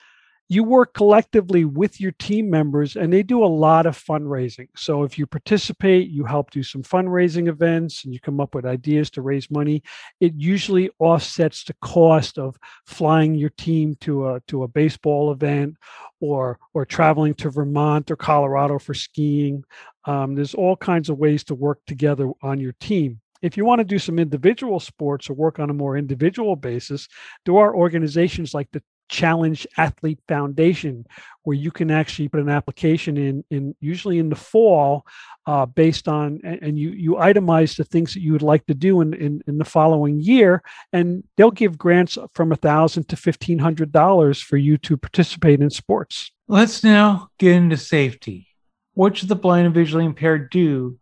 you 0.51 0.63
work 0.63 0.96
collectively 0.96 1.63
with 1.63 2.01
your 2.01 2.12
team 2.13 2.50
members 2.50 2.96
and 2.96 3.13
they 3.13 3.22
do 3.22 3.44
a 3.44 3.46
lot 3.46 3.86
of 3.86 3.96
fundraising. 3.96 4.68
So 4.75 5.03
if 5.03 5.15
you 5.15 5.27
participate, 5.27 6.10
you 6.10 6.25
help 6.25 6.50
do 6.50 6.63
some 6.63 6.82
fundraising 6.82 7.48
events 7.48 8.03
and 8.03 8.12
you 8.12 8.20
come 8.20 8.39
up 8.41 8.56
with 8.56 8.65
ideas 8.65 9.12
to 9.12 9.22
raise 9.22 9.51
money, 9.51 9.84
it 10.20 10.34
usually 10.36 10.89
offsets 10.98 11.63
the 11.63 11.75
cost 11.82 12.39
of 12.39 12.58
flying 12.88 13.36
your 13.36 13.51
team 13.51 13.96
to 14.01 14.29
a 14.29 14.39
to 14.48 14.63
a 14.63 14.68
baseball 14.68 15.32
event 15.32 15.75
or 16.20 16.58
or 16.74 16.84
traveling 16.84 17.36
to 17.36 17.51
Vermont 17.51 18.10
or 18.10 18.15
Colorado 18.15 18.79
for 18.79 18.96
skiing. 18.96 19.63
Um, 20.06 20.34
there's 20.34 20.56
all 20.56 20.75
kinds 20.75 21.10
of 21.10 21.20
ways 21.20 21.44
to 21.46 21.56
work 21.56 21.79
together 21.86 22.32
on 22.41 22.60
your 22.60 22.74
team 22.79 23.22
if 23.41 23.56
you 23.56 23.63
want 23.63 23.79
to 23.79 23.86
do 23.86 24.00
some 24.00 24.20
individual 24.20 24.82
sports 24.82 25.29
or 25.29 25.34
work 25.34 25.60
on 25.60 25.70
a 25.70 25.74
more 25.74 25.96
individual 25.96 26.58
basis, 26.58 27.08
there 27.46 27.56
are 27.56 27.74
organizations 27.74 28.53
like 28.53 28.68
the 28.74 28.84
Challenged 29.10 29.68
Athlete 29.78 30.20
Foundation 30.28 31.06
where 31.50 31.58
you 31.58 31.72
can 31.72 31.89
actually 31.89 32.28
put 32.28 32.39
an 32.39 32.48
application 32.48 33.18
in 33.18 33.44
in 33.50 33.75
usually 33.80 34.20
in 34.20 34.30
the 34.30 34.36
fall 34.36 35.04
uh, 35.48 35.66
based 35.66 36.08
on 36.08 36.39
and 36.44 36.78
you 36.78 36.92
you 36.92 37.13
itemize 37.13 37.75
the 37.75 37.84
things 37.84 38.13
that 38.13 38.22
you 38.22 38.32
would 38.32 38.44
like 38.44 38.66
to 38.68 38.75
do 38.75 39.01
in 39.01 39.16
in, 39.16 39.42
in 39.48 39.58
the 39.58 39.66
following 39.66 40.20
year 40.20 40.62
and 40.94 41.24
they'll 41.36 41.50
give 41.50 41.75
grants 41.75 42.20
from 42.34 42.51
a 42.51 42.56
thousand 42.56 43.10
to 43.10 43.16
fifteen 43.16 43.58
hundred 43.58 43.92
dollars 43.92 44.39
for 44.39 44.58
you 44.58 44.78
to 44.78 44.96
participate 44.96 45.60
in 45.60 45.72
sports. 45.72 46.32
Let's 46.48 46.84
now 46.84 47.30
get 47.39 47.56
into 47.56 47.78
safety. 47.78 48.48
What 48.94 49.18
should 49.18 49.30
the 49.30 49.36
blind 49.36 49.66
and 49.66 49.74
visually 49.74 50.06
impaired 50.06 50.51
do 50.51 51.00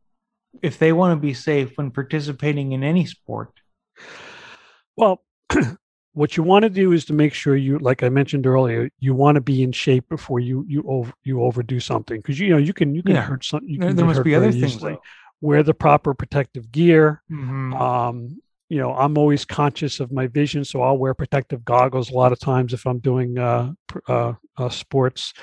if 0.61 0.79
they 0.79 0.93
want 0.93 1.11
to 1.11 1.21
be 1.21 1.33
safe 1.33 1.77
when 1.77 1.91
participating 1.91 2.71
in 2.71 2.83
any 2.83 3.05
sport? 3.05 3.51
Well 4.95 5.23
what 6.17 6.35
you 6.35 6.41
want 6.41 6.63
to 6.63 6.69
do 6.69 6.93
is 6.93 7.05
to 7.05 7.13
make 7.13 7.31
sure 7.31 7.55
you 7.55 7.77
like 7.77 8.01
i 8.01 8.09
mentioned 8.09 8.47
earlier 8.47 8.89
you 8.99 9.13
want 9.13 9.35
to 9.35 9.41
be 9.41 9.61
in 9.61 9.71
shape 9.71 10.09
before 10.09 10.39
you 10.39 10.65
you 10.67 10.83
over 10.87 11.13
you 11.23 11.43
overdo 11.43 11.79
something 11.79 12.19
because 12.19 12.39
you 12.39 12.49
know 12.49 12.57
you 12.57 12.73
can 12.73 12.95
you 12.95 13.03
can 13.03 13.13
yeah. 13.13 13.21
hurt 13.21 13.45
something 13.45 13.69
you 13.69 13.79
there, 13.79 13.89
can 13.89 13.95
there 13.95 14.05
must 14.05 14.23
be 14.23 14.33
other 14.33 14.51
things 14.51 14.83
wear 15.41 15.61
the 15.61 15.75
proper 15.75 16.15
protective 16.15 16.71
gear 16.71 17.21
mm-hmm. 17.31 17.71
um 17.75 18.41
you 18.67 18.79
know 18.79 18.95
i'm 18.95 19.15
always 19.15 19.45
conscious 19.45 19.99
of 19.99 20.11
my 20.11 20.25
vision 20.25 20.65
so 20.65 20.81
i'll 20.81 20.97
wear 20.97 21.13
protective 21.13 21.63
goggles 21.63 22.09
a 22.09 22.15
lot 22.15 22.31
of 22.31 22.39
times 22.39 22.73
if 22.73 22.87
i'm 22.87 22.97
doing 22.97 23.37
uh, 23.37 23.71
uh, 24.07 24.33
uh 24.57 24.69
sports 24.69 25.35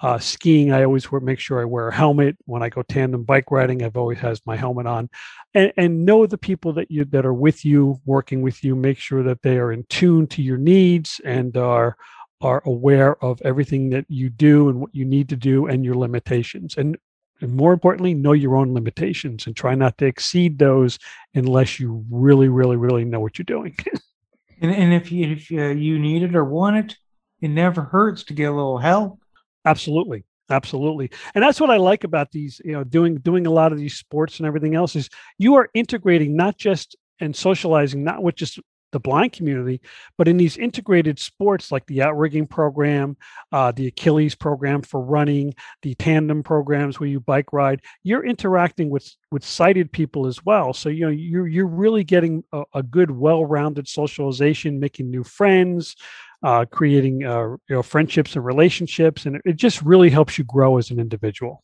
uh, 0.00 0.18
skiing, 0.18 0.72
I 0.72 0.84
always 0.84 1.10
wear, 1.10 1.20
make 1.20 1.38
sure 1.38 1.60
I 1.60 1.64
wear 1.64 1.88
a 1.88 1.94
helmet. 1.94 2.36
When 2.44 2.62
I 2.62 2.68
go 2.68 2.82
tandem 2.82 3.24
bike 3.24 3.50
riding, 3.50 3.82
I've 3.82 3.96
always 3.96 4.18
has 4.18 4.40
my 4.44 4.56
helmet 4.56 4.86
on, 4.86 5.08
and, 5.54 5.72
and 5.76 6.04
know 6.04 6.26
the 6.26 6.38
people 6.38 6.72
that 6.74 6.90
you 6.90 7.04
that 7.06 7.24
are 7.24 7.34
with 7.34 7.64
you, 7.64 8.00
working 8.04 8.42
with 8.42 8.62
you. 8.62 8.76
Make 8.76 8.98
sure 8.98 9.22
that 9.22 9.42
they 9.42 9.56
are 9.58 9.72
in 9.72 9.84
tune 9.88 10.26
to 10.28 10.42
your 10.42 10.58
needs 10.58 11.20
and 11.24 11.56
are 11.56 11.96
are 12.40 12.62
aware 12.66 13.22
of 13.24 13.40
everything 13.42 13.90
that 13.90 14.04
you 14.08 14.28
do 14.28 14.68
and 14.68 14.80
what 14.80 14.94
you 14.94 15.04
need 15.04 15.28
to 15.30 15.36
do 15.36 15.66
and 15.66 15.84
your 15.84 15.94
limitations. 15.94 16.76
And, 16.76 16.96
and 17.40 17.54
more 17.54 17.72
importantly, 17.72 18.14
know 18.14 18.32
your 18.32 18.56
own 18.56 18.74
limitations 18.74 19.46
and 19.46 19.56
try 19.56 19.74
not 19.74 19.96
to 19.98 20.06
exceed 20.06 20.58
those 20.58 20.98
unless 21.34 21.80
you 21.80 22.04
really, 22.10 22.48
really, 22.48 22.76
really 22.76 23.04
know 23.04 23.20
what 23.20 23.38
you're 23.38 23.44
doing. 23.44 23.76
and, 24.60 24.70
and 24.70 24.92
if 24.92 25.10
you 25.10 25.32
if 25.32 25.50
uh, 25.50 25.74
you 25.74 25.98
need 25.98 26.22
it 26.22 26.34
or 26.34 26.44
want 26.44 26.76
it, 26.76 26.96
it 27.40 27.48
never 27.48 27.82
hurts 27.82 28.24
to 28.24 28.34
get 28.34 28.50
a 28.50 28.54
little 28.54 28.78
help. 28.78 29.20
Absolutely. 29.66 30.24
Absolutely. 30.48 31.10
And 31.34 31.42
that's 31.42 31.60
what 31.60 31.70
I 31.70 31.76
like 31.76 32.04
about 32.04 32.30
these, 32.30 32.60
you 32.64 32.72
know, 32.72 32.84
doing 32.84 33.16
doing 33.16 33.46
a 33.46 33.50
lot 33.50 33.72
of 33.72 33.78
these 33.78 33.96
sports 33.96 34.38
and 34.38 34.46
everything 34.46 34.76
else 34.76 34.94
is 34.94 35.10
you 35.38 35.56
are 35.56 35.68
integrating 35.74 36.36
not 36.36 36.56
just 36.56 36.94
and 37.18 37.34
socializing 37.34 38.04
not 38.04 38.22
with 38.22 38.36
just 38.36 38.60
the 38.92 39.00
blind 39.00 39.32
community, 39.32 39.80
but 40.16 40.28
in 40.28 40.36
these 40.36 40.56
integrated 40.56 41.18
sports 41.18 41.72
like 41.72 41.84
the 41.86 42.00
outrigging 42.00 42.46
program, 42.46 43.16
uh, 43.50 43.72
the 43.72 43.88
Achilles 43.88 44.36
program 44.36 44.82
for 44.82 45.00
running, 45.02 45.52
the 45.82 45.96
tandem 45.96 46.44
programs 46.44 47.00
where 47.00 47.08
you 47.08 47.18
bike 47.18 47.52
ride, 47.52 47.82
you're 48.04 48.24
interacting 48.24 48.88
with 48.88 49.12
with 49.32 49.44
sighted 49.44 49.90
people 49.90 50.28
as 50.28 50.44
well. 50.44 50.72
So 50.72 50.88
you 50.88 51.06
know 51.06 51.10
you're 51.10 51.48
you're 51.48 51.66
really 51.66 52.04
getting 52.04 52.44
a, 52.52 52.62
a 52.74 52.82
good, 52.84 53.10
well-rounded 53.10 53.88
socialization, 53.88 54.78
making 54.78 55.10
new 55.10 55.24
friends, 55.24 55.96
uh, 56.42 56.64
creating 56.64 57.24
uh, 57.24 57.48
you 57.48 57.58
know 57.76 57.82
friendships 57.82 58.36
and 58.36 58.44
relationships, 58.44 59.26
and 59.26 59.40
it 59.44 59.56
just 59.56 59.82
really 59.82 60.10
helps 60.10 60.38
you 60.38 60.44
grow 60.44 60.78
as 60.78 60.90
an 60.90 60.98
individual. 60.98 61.62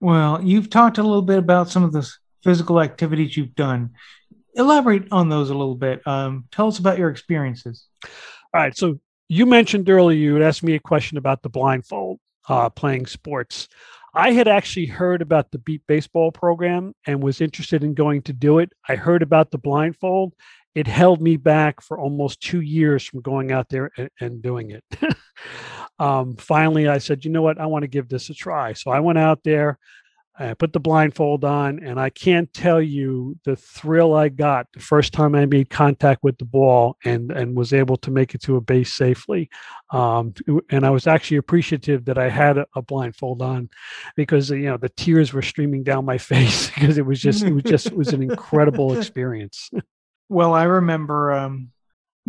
Well, 0.00 0.42
you've 0.42 0.70
talked 0.70 0.98
a 0.98 1.02
little 1.02 1.22
bit 1.22 1.38
about 1.38 1.70
some 1.70 1.84
of 1.84 1.92
the 1.92 2.08
physical 2.42 2.80
activities 2.80 3.36
you've 3.36 3.54
done. 3.54 3.90
Elaborate 4.54 5.06
on 5.12 5.28
those 5.28 5.50
a 5.50 5.54
little 5.54 5.76
bit. 5.76 6.06
Um, 6.06 6.44
tell 6.50 6.66
us 6.66 6.78
about 6.78 6.98
your 6.98 7.08
experiences. 7.08 7.86
All 8.04 8.60
right. 8.60 8.76
So 8.76 8.98
you 9.28 9.46
mentioned 9.46 9.88
earlier 9.88 10.18
you 10.18 10.34
had 10.34 10.42
asked 10.42 10.62
me 10.62 10.74
a 10.74 10.80
question 10.80 11.16
about 11.18 11.42
the 11.42 11.48
blindfold 11.48 12.18
uh, 12.48 12.68
playing 12.68 13.06
sports. 13.06 13.68
I 14.14 14.32
had 14.32 14.46
actually 14.46 14.86
heard 14.86 15.22
about 15.22 15.50
the 15.52 15.58
Beep 15.58 15.84
Baseball 15.86 16.32
program 16.32 16.94
and 17.06 17.22
was 17.22 17.40
interested 17.40 17.82
in 17.82 17.94
going 17.94 18.22
to 18.22 18.34
do 18.34 18.58
it. 18.58 18.72
I 18.86 18.96
heard 18.96 19.22
about 19.22 19.50
the 19.50 19.58
blindfold 19.58 20.34
it 20.74 20.86
held 20.86 21.20
me 21.20 21.36
back 21.36 21.80
for 21.80 21.98
almost 21.98 22.40
two 22.40 22.60
years 22.60 23.04
from 23.04 23.20
going 23.20 23.52
out 23.52 23.68
there 23.68 23.90
and, 23.96 24.10
and 24.20 24.42
doing 24.42 24.70
it. 24.70 24.84
um, 25.98 26.36
finally, 26.36 26.88
I 26.88 26.98
said, 26.98 27.24
you 27.24 27.30
know 27.30 27.42
what? 27.42 27.60
I 27.60 27.66
want 27.66 27.82
to 27.82 27.88
give 27.88 28.08
this 28.08 28.30
a 28.30 28.34
try. 28.34 28.72
So 28.72 28.90
I 28.90 29.00
went 29.00 29.18
out 29.18 29.42
there, 29.44 29.78
I 30.38 30.54
put 30.54 30.72
the 30.72 30.80
blindfold 30.80 31.44
on, 31.44 31.84
and 31.84 32.00
I 32.00 32.08
can't 32.08 32.52
tell 32.54 32.80
you 32.80 33.38
the 33.44 33.54
thrill 33.54 34.14
I 34.14 34.30
got 34.30 34.66
the 34.72 34.80
first 34.80 35.12
time 35.12 35.34
I 35.34 35.44
made 35.44 35.68
contact 35.68 36.22
with 36.22 36.38
the 36.38 36.46
ball 36.46 36.96
and 37.04 37.30
and 37.30 37.54
was 37.54 37.74
able 37.74 37.98
to 37.98 38.10
make 38.10 38.34
it 38.34 38.40
to 38.42 38.56
a 38.56 38.60
base 38.60 38.94
safely. 38.94 39.50
Um, 39.90 40.32
and 40.70 40.86
I 40.86 40.90
was 40.90 41.06
actually 41.06 41.36
appreciative 41.36 42.06
that 42.06 42.16
I 42.16 42.30
had 42.30 42.56
a, 42.56 42.66
a 42.74 42.80
blindfold 42.80 43.42
on 43.42 43.68
because 44.16 44.48
you 44.48 44.62
know 44.62 44.78
the 44.78 44.88
tears 44.88 45.34
were 45.34 45.42
streaming 45.42 45.82
down 45.82 46.06
my 46.06 46.18
face 46.32 46.70
because 46.70 46.96
it 46.96 47.04
was 47.04 47.20
just 47.20 47.42
it 47.44 47.52
was 47.52 47.64
just 47.64 47.86
it 47.86 47.96
was 47.96 48.14
an 48.14 48.22
incredible 48.22 48.96
experience. 48.98 49.70
Well, 50.32 50.54
I 50.54 50.62
remember 50.62 51.30
um, 51.32 51.72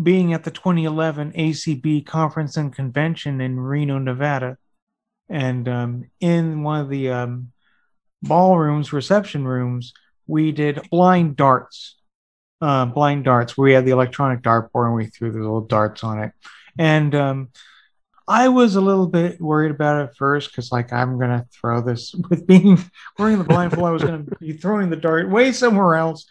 being 0.01 0.33
at 0.33 0.43
the 0.43 0.51
2011 0.51 1.31
ACB 1.31 2.05
conference 2.05 2.57
and 2.57 2.75
convention 2.75 3.39
in 3.39 3.57
Reno, 3.57 3.97
Nevada, 3.97 4.57
and 5.29 5.69
um, 5.69 6.11
in 6.19 6.63
one 6.63 6.81
of 6.81 6.89
the 6.89 7.11
um, 7.11 7.53
ballrooms, 8.21 8.91
reception 8.91 9.47
rooms, 9.47 9.93
we 10.27 10.51
did 10.51 10.85
blind 10.89 11.37
darts. 11.37 11.95
Uh, 12.59 12.87
blind 12.87 13.23
darts, 13.23 13.57
where 13.57 13.67
we 13.67 13.73
had 13.73 13.85
the 13.85 13.91
electronic 13.91 14.41
dartboard 14.41 14.87
and 14.87 14.95
we 14.95 15.05
threw 15.05 15.31
the 15.31 15.39
little 15.39 15.61
darts 15.61 16.03
on 16.03 16.19
it. 16.19 16.33
And 16.77 17.15
um, 17.15 17.49
I 18.27 18.49
was 18.49 18.75
a 18.75 18.81
little 18.81 19.07
bit 19.07 19.39
worried 19.39 19.71
about 19.71 20.03
it 20.03 20.15
first 20.17 20.51
because, 20.51 20.73
like, 20.73 20.91
I'm 20.91 21.17
gonna 21.17 21.47
throw 21.53 21.79
this 21.79 22.13
with 22.29 22.45
being 22.45 22.77
wearing 23.17 23.37
the 23.37 23.45
blindfold. 23.45 23.87
I 23.87 23.91
was 23.91 24.03
gonna 24.03 24.25
be 24.41 24.51
throwing 24.51 24.89
the 24.89 24.97
dart 24.97 25.29
way 25.29 25.53
somewhere 25.53 25.95
else 25.95 26.25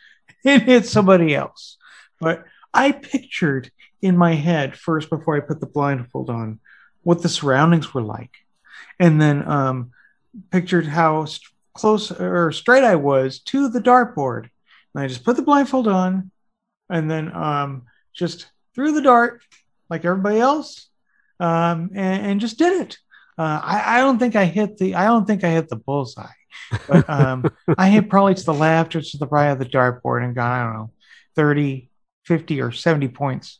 and 0.44 0.62
hit 0.62 0.86
somebody 0.86 1.34
else. 1.34 1.76
But 2.20 2.44
I 2.72 2.92
pictured 2.92 3.70
in 4.00 4.16
my 4.16 4.34
head 4.34 4.76
first 4.76 5.10
before 5.10 5.36
I 5.36 5.40
put 5.40 5.60
the 5.60 5.66
blindfold 5.66 6.30
on 6.30 6.60
what 7.02 7.22
the 7.22 7.28
surroundings 7.28 7.92
were 7.92 8.02
like, 8.02 8.30
and 8.98 9.20
then 9.20 9.46
um, 9.48 9.90
pictured 10.50 10.86
how 10.86 11.24
st- 11.24 11.50
close 11.74 12.10
or 12.12 12.52
straight 12.52 12.84
I 12.84 12.96
was 12.96 13.40
to 13.40 13.68
the 13.68 13.80
dartboard. 13.80 14.48
And 14.94 15.02
I 15.02 15.06
just 15.06 15.24
put 15.24 15.36
the 15.36 15.42
blindfold 15.42 15.88
on, 15.88 16.30
and 16.88 17.10
then 17.10 17.34
um, 17.34 17.82
just 18.12 18.50
threw 18.74 18.92
the 18.92 19.02
dart 19.02 19.42
like 19.88 20.04
everybody 20.04 20.38
else, 20.38 20.88
um, 21.40 21.90
and, 21.94 22.26
and, 22.26 22.40
just 22.40 22.58
did 22.58 22.82
it. 22.82 22.98
Uh, 23.36 23.60
I, 23.62 23.98
I, 23.98 24.00
don't 24.00 24.18
think 24.18 24.36
I 24.36 24.44
hit 24.44 24.78
the. 24.78 24.94
I 24.94 25.04
don't 25.06 25.26
think 25.26 25.44
I 25.44 25.50
hit 25.50 25.68
the 25.68 25.76
bullseye 25.76 26.26
but 26.88 27.08
um, 27.08 27.50
I 27.78 27.88
hit 27.88 28.08
probably 28.08 28.34
to 28.34 28.44
the 28.44 28.54
left 28.54 28.96
or 28.96 29.00
to 29.00 29.18
the 29.18 29.26
right 29.26 29.50
of 29.50 29.58
the 29.58 29.64
dartboard 29.64 30.24
and 30.24 30.34
got, 30.34 30.52
I 30.52 30.64
don't 30.64 30.74
know, 30.74 30.90
30, 31.36 31.90
50 32.24 32.60
or 32.60 32.72
70 32.72 33.08
points. 33.08 33.58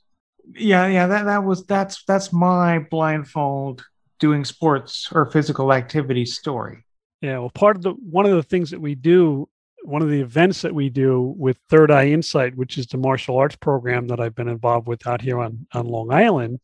Yeah, 0.54 0.86
yeah, 0.86 1.06
that, 1.06 1.24
that 1.24 1.44
was, 1.44 1.64
that's, 1.66 2.04
that's 2.04 2.32
my 2.32 2.80
blindfold 2.80 3.84
doing 4.18 4.44
sports 4.44 5.08
or 5.12 5.30
physical 5.30 5.72
activity 5.72 6.24
story. 6.26 6.84
Yeah. 7.20 7.38
Well, 7.38 7.50
part 7.50 7.76
of 7.76 7.82
the, 7.82 7.90
one 7.92 8.26
of 8.26 8.32
the 8.32 8.42
things 8.42 8.70
that 8.70 8.80
we 8.80 8.94
do, 8.94 9.48
one 9.84 10.02
of 10.02 10.10
the 10.10 10.20
events 10.20 10.62
that 10.62 10.74
we 10.74 10.90
do 10.90 11.34
with 11.36 11.58
Third 11.68 11.90
Eye 11.90 12.08
Insight, 12.08 12.56
which 12.56 12.78
is 12.78 12.86
the 12.86 12.98
martial 12.98 13.36
arts 13.36 13.56
program 13.56 14.08
that 14.08 14.20
I've 14.20 14.34
been 14.34 14.48
involved 14.48 14.86
with 14.86 15.06
out 15.06 15.20
here 15.20 15.40
on, 15.40 15.66
on 15.72 15.86
Long 15.86 16.12
Island, 16.12 16.60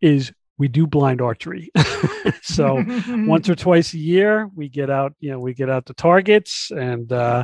is 0.00 0.32
we 0.62 0.68
do 0.68 0.86
blind 0.86 1.20
archery. 1.20 1.72
so 2.42 2.84
once 3.08 3.48
or 3.48 3.56
twice 3.56 3.94
a 3.94 3.98
year, 3.98 4.48
we 4.54 4.68
get 4.68 4.90
out, 4.90 5.12
you 5.18 5.28
know, 5.32 5.40
we 5.40 5.54
get 5.54 5.68
out 5.68 5.86
the 5.86 5.94
targets 5.94 6.70
and 6.70 7.12
uh, 7.12 7.42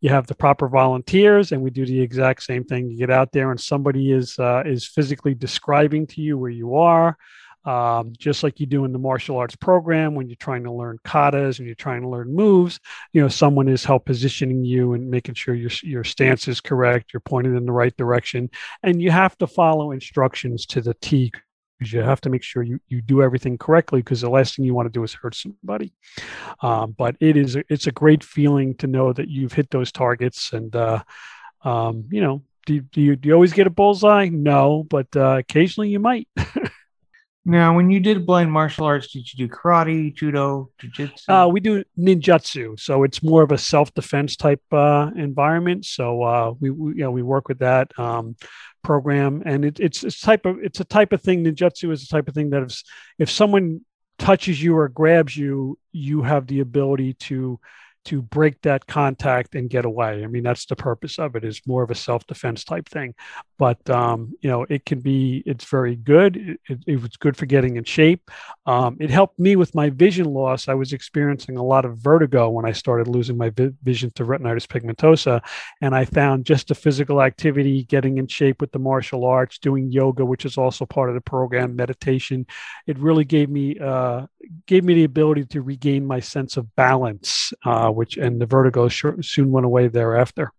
you 0.00 0.08
have 0.08 0.28
the 0.28 0.36
proper 0.36 0.68
volunteers 0.68 1.50
and 1.50 1.60
we 1.62 1.70
do 1.70 1.84
the 1.84 2.00
exact 2.00 2.44
same 2.44 2.62
thing. 2.62 2.88
You 2.88 2.96
get 2.96 3.10
out 3.10 3.32
there 3.32 3.50
and 3.50 3.60
somebody 3.60 4.12
is 4.12 4.38
uh, 4.38 4.62
is 4.64 4.86
physically 4.86 5.34
describing 5.34 6.06
to 6.12 6.20
you 6.22 6.38
where 6.38 6.54
you 6.62 6.76
are. 6.76 7.16
um, 7.64 8.12
just 8.16 8.42
like 8.42 8.58
you 8.58 8.66
do 8.66 8.84
in 8.84 8.92
the 8.92 8.98
martial 8.98 9.36
arts 9.36 9.56
program 9.56 10.14
when 10.14 10.28
you're 10.28 10.36
trying 10.36 10.64
to 10.64 10.72
learn 10.72 10.98
katas 11.04 11.58
and 11.58 11.66
you're 11.66 11.74
trying 11.74 12.02
to 12.02 12.08
learn 12.08 12.34
moves. 12.34 12.80
You 13.12 13.20
know, 13.20 13.28
someone 13.28 13.68
is 13.68 13.84
help 13.84 14.06
positioning 14.06 14.64
you 14.64 14.94
and 14.94 15.10
making 15.10 15.34
sure 15.34 15.54
your 15.54 15.70
your 15.82 16.04
stance 16.04 16.48
is 16.48 16.60
correct, 16.60 17.12
you're 17.12 17.20
pointed 17.20 17.54
in 17.56 17.66
the 17.66 17.72
right 17.72 17.96
direction, 17.96 18.50
and 18.82 19.02
you 19.02 19.10
have 19.10 19.36
to 19.38 19.46
follow 19.46 19.90
instructions 19.90 20.66
to 20.66 20.80
the 20.80 20.94
T 20.94 21.32
because 21.80 21.94
you 21.94 22.02
have 22.02 22.20
to 22.20 22.28
make 22.28 22.42
sure 22.42 22.62
you, 22.62 22.78
you 22.88 23.00
do 23.00 23.22
everything 23.22 23.56
correctly 23.56 24.02
because 24.02 24.20
the 24.20 24.28
last 24.28 24.54
thing 24.54 24.66
you 24.66 24.74
want 24.74 24.86
to 24.86 24.92
do 24.92 25.02
is 25.02 25.14
hurt 25.14 25.34
somebody. 25.34 25.94
Um, 26.60 26.92
but 26.92 27.16
it 27.20 27.38
is 27.38 27.56
it's 27.70 27.86
a 27.86 27.92
great 27.92 28.22
feeling 28.22 28.74
to 28.76 28.86
know 28.86 29.14
that 29.14 29.28
you've 29.28 29.54
hit 29.54 29.70
those 29.70 29.90
targets 29.90 30.52
and 30.52 30.76
uh, 30.76 31.02
um, 31.64 32.04
you 32.10 32.20
know 32.20 32.42
do, 32.66 32.80
do, 32.80 33.00
you, 33.00 33.16
do 33.16 33.30
you 33.30 33.34
always 33.34 33.54
get 33.54 33.66
a 33.66 33.70
bullseye? 33.70 34.28
No 34.28 34.84
but 34.88 35.08
uh, 35.16 35.38
occasionally 35.38 35.88
you 35.88 35.98
might 35.98 36.28
now 37.44 37.74
when 37.74 37.90
you 37.90 38.00
did 38.00 38.26
blind 38.26 38.52
martial 38.52 38.84
arts 38.84 39.12
did 39.12 39.32
you 39.32 39.46
do 39.46 39.54
karate 39.54 40.14
judo 40.14 40.70
jiu-jitsu 40.78 41.32
uh, 41.32 41.46
we 41.46 41.60
do 41.60 41.82
ninjutsu 41.98 42.78
so 42.78 43.02
it's 43.02 43.22
more 43.22 43.42
of 43.42 43.50
a 43.50 43.58
self-defense 43.58 44.36
type 44.36 44.62
uh, 44.72 45.10
environment 45.16 45.84
so 45.84 46.22
uh, 46.22 46.52
we, 46.60 46.70
we, 46.70 46.90
you 46.92 47.02
know 47.02 47.10
we 47.10 47.22
work 47.22 47.48
with 47.48 47.60
that 47.60 47.90
um, 47.98 48.36
program, 48.82 49.42
and 49.44 49.64
it, 49.64 49.80
it's 49.80 50.04
it's 50.04 50.20
type 50.20 50.46
of 50.46 50.58
it's 50.62 50.80
a 50.80 50.84
type 50.84 51.12
of 51.12 51.22
thing. 51.22 51.44
Ninjutsu 51.44 51.92
is 51.92 52.04
a 52.04 52.08
type 52.08 52.28
of 52.28 52.34
thing 52.34 52.50
that 52.50 52.62
if 52.62 52.82
if 53.18 53.30
someone 53.30 53.82
touches 54.18 54.62
you 54.62 54.76
or 54.76 54.88
grabs 54.88 55.36
you, 55.36 55.78
you 55.92 56.22
have 56.22 56.46
the 56.46 56.60
ability 56.60 57.14
to 57.14 57.58
to 58.06 58.22
break 58.22 58.62
that 58.62 58.86
contact 58.86 59.54
and 59.54 59.68
get 59.68 59.84
away. 59.84 60.24
I 60.24 60.26
mean, 60.26 60.42
that's 60.42 60.66
the 60.66 60.76
purpose 60.76 61.18
of 61.18 61.36
it 61.36 61.44
is 61.44 61.60
more 61.66 61.82
of 61.82 61.90
a 61.90 61.94
self-defense 61.94 62.64
type 62.64 62.88
thing. 62.88 63.14
But, 63.58 63.90
um, 63.90 64.32
you 64.40 64.48
know, 64.48 64.64
it 64.70 64.86
can 64.86 65.00
be, 65.00 65.42
it's 65.44 65.66
very 65.66 65.96
good. 65.96 66.36
It, 66.36 66.60
it, 66.66 66.78
it 66.86 67.02
was 67.02 67.16
good 67.18 67.36
for 67.36 67.44
getting 67.44 67.76
in 67.76 67.84
shape. 67.84 68.30
Um, 68.64 68.96
it 69.00 69.10
helped 69.10 69.38
me 69.38 69.54
with 69.54 69.74
my 69.74 69.90
vision 69.90 70.24
loss. 70.24 70.66
I 70.66 70.74
was 70.74 70.94
experiencing 70.94 71.58
a 71.58 71.62
lot 71.62 71.84
of 71.84 71.98
vertigo 71.98 72.48
when 72.48 72.64
I 72.64 72.72
started 72.72 73.06
losing 73.06 73.36
my 73.36 73.50
vi- 73.50 73.72
vision 73.82 74.10
to 74.14 74.24
retinitis 74.24 74.66
pigmentosa. 74.66 75.42
And 75.82 75.94
I 75.94 76.06
found 76.06 76.46
just 76.46 76.68
the 76.68 76.74
physical 76.74 77.20
activity, 77.20 77.84
getting 77.84 78.16
in 78.16 78.28
shape 78.28 78.62
with 78.62 78.72
the 78.72 78.78
martial 78.78 79.26
arts, 79.26 79.58
doing 79.58 79.92
yoga, 79.92 80.24
which 80.24 80.46
is 80.46 80.56
also 80.56 80.86
part 80.86 81.10
of 81.10 81.14
the 81.14 81.20
program, 81.20 81.76
meditation. 81.76 82.46
It 82.86 82.98
really 82.98 83.26
gave 83.26 83.50
me, 83.50 83.78
uh, 83.78 84.26
gave 84.66 84.84
me 84.84 84.94
the 84.94 85.04
ability 85.04 85.44
to 85.46 85.60
regain 85.60 86.06
my 86.06 86.20
sense 86.20 86.56
of 86.56 86.74
balance. 86.76 87.52
Uh, 87.62 87.89
which 87.92 88.16
and 88.16 88.40
the 88.40 88.46
vertigo 88.46 88.88
soon 88.88 89.50
went 89.50 89.66
away 89.66 89.88
thereafter. 89.88 90.52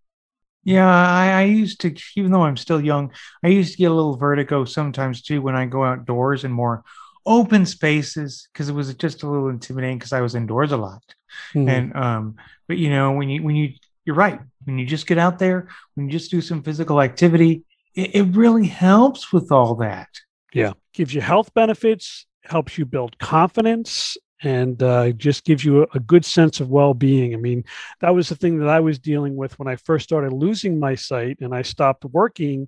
Yeah, 0.64 0.88
I, 0.88 1.40
I, 1.40 1.44
used 1.44 1.82
to, 1.82 1.96
even 2.16 2.32
though 2.32 2.44
I'm 2.44 2.58
still 2.58 2.80
young, 2.80 3.12
I 3.44 3.48
used 3.48 3.72
to 3.72 3.78
get 3.80 3.90
a 3.90 3.94
little 3.96 4.16
vertigo 4.16 4.64
sometimes 4.64 5.24
too 5.24 5.42
when 5.42 5.56
I 5.56 5.66
go 5.66 5.84
outdoors 5.84 6.44
in 6.44 6.52
more 6.52 6.84
open 7.26 7.66
spaces 7.66 8.48
because 8.52 8.70
it 8.70 8.74
was 8.74 8.94
just 8.96 9.24
a 9.24 9.30
little 9.30 9.50
intimidating 9.50 9.98
because 9.98 10.14
I 10.14 10.22
was 10.22 10.36
indoors 10.36 10.72
a 10.72 10.78
lot. 10.78 11.04
Mm. 11.54 11.70
And 11.70 11.96
um, 11.96 12.36
but 12.68 12.78
you 12.78 12.90
know 12.90 13.12
when 13.12 13.30
you 13.30 13.44
when 13.44 13.56
you 13.56 13.74
you're 14.06 14.16
right 14.16 14.40
when 14.66 14.78
you 14.78 14.86
just 14.86 15.08
get 15.08 15.18
out 15.18 15.40
there 15.40 15.68
when 15.96 16.08
you 16.08 16.12
just 16.12 16.32
do 16.32 16.42
some 16.42 16.64
physical 16.64 17.02
activity, 17.02 17.64
it, 17.96 18.16
it 18.16 18.36
really 18.36 18.68
helps 18.68 19.32
with 19.34 19.52
all 19.52 19.76
that. 19.76 20.10
Yeah, 20.54 20.74
gives 20.94 21.14
you 21.14 21.22
health 21.22 21.54
benefits, 21.54 22.26
helps 22.44 22.78
you 22.78 22.86
build 22.86 23.18
confidence, 23.20 24.18
and 24.44 24.82
uh, 24.82 25.12
just 25.12 25.46
gives 25.46 25.64
you 25.64 25.88
a, 25.94 26.00
good 26.00 26.26
sense 26.26 26.60
of 26.60 26.70
well-being. 26.70 27.34
I 27.34 27.38
mean, 27.38 27.64
that 28.00 28.16
was 28.16 28.30
the 28.30 28.36
thing 28.36 28.58
that 28.60 28.70
I 28.70 28.80
was 28.80 29.00
dealing 29.00 29.36
with 29.36 29.58
when 29.60 29.68
I 29.68 29.76
first 29.76 30.04
started 30.04 30.34
losing 30.34 30.80
my 30.80 30.96
sight 30.96 31.38
and 31.42 31.54
I 31.54 31.62
stopped 31.62 32.06
working. 32.06 32.68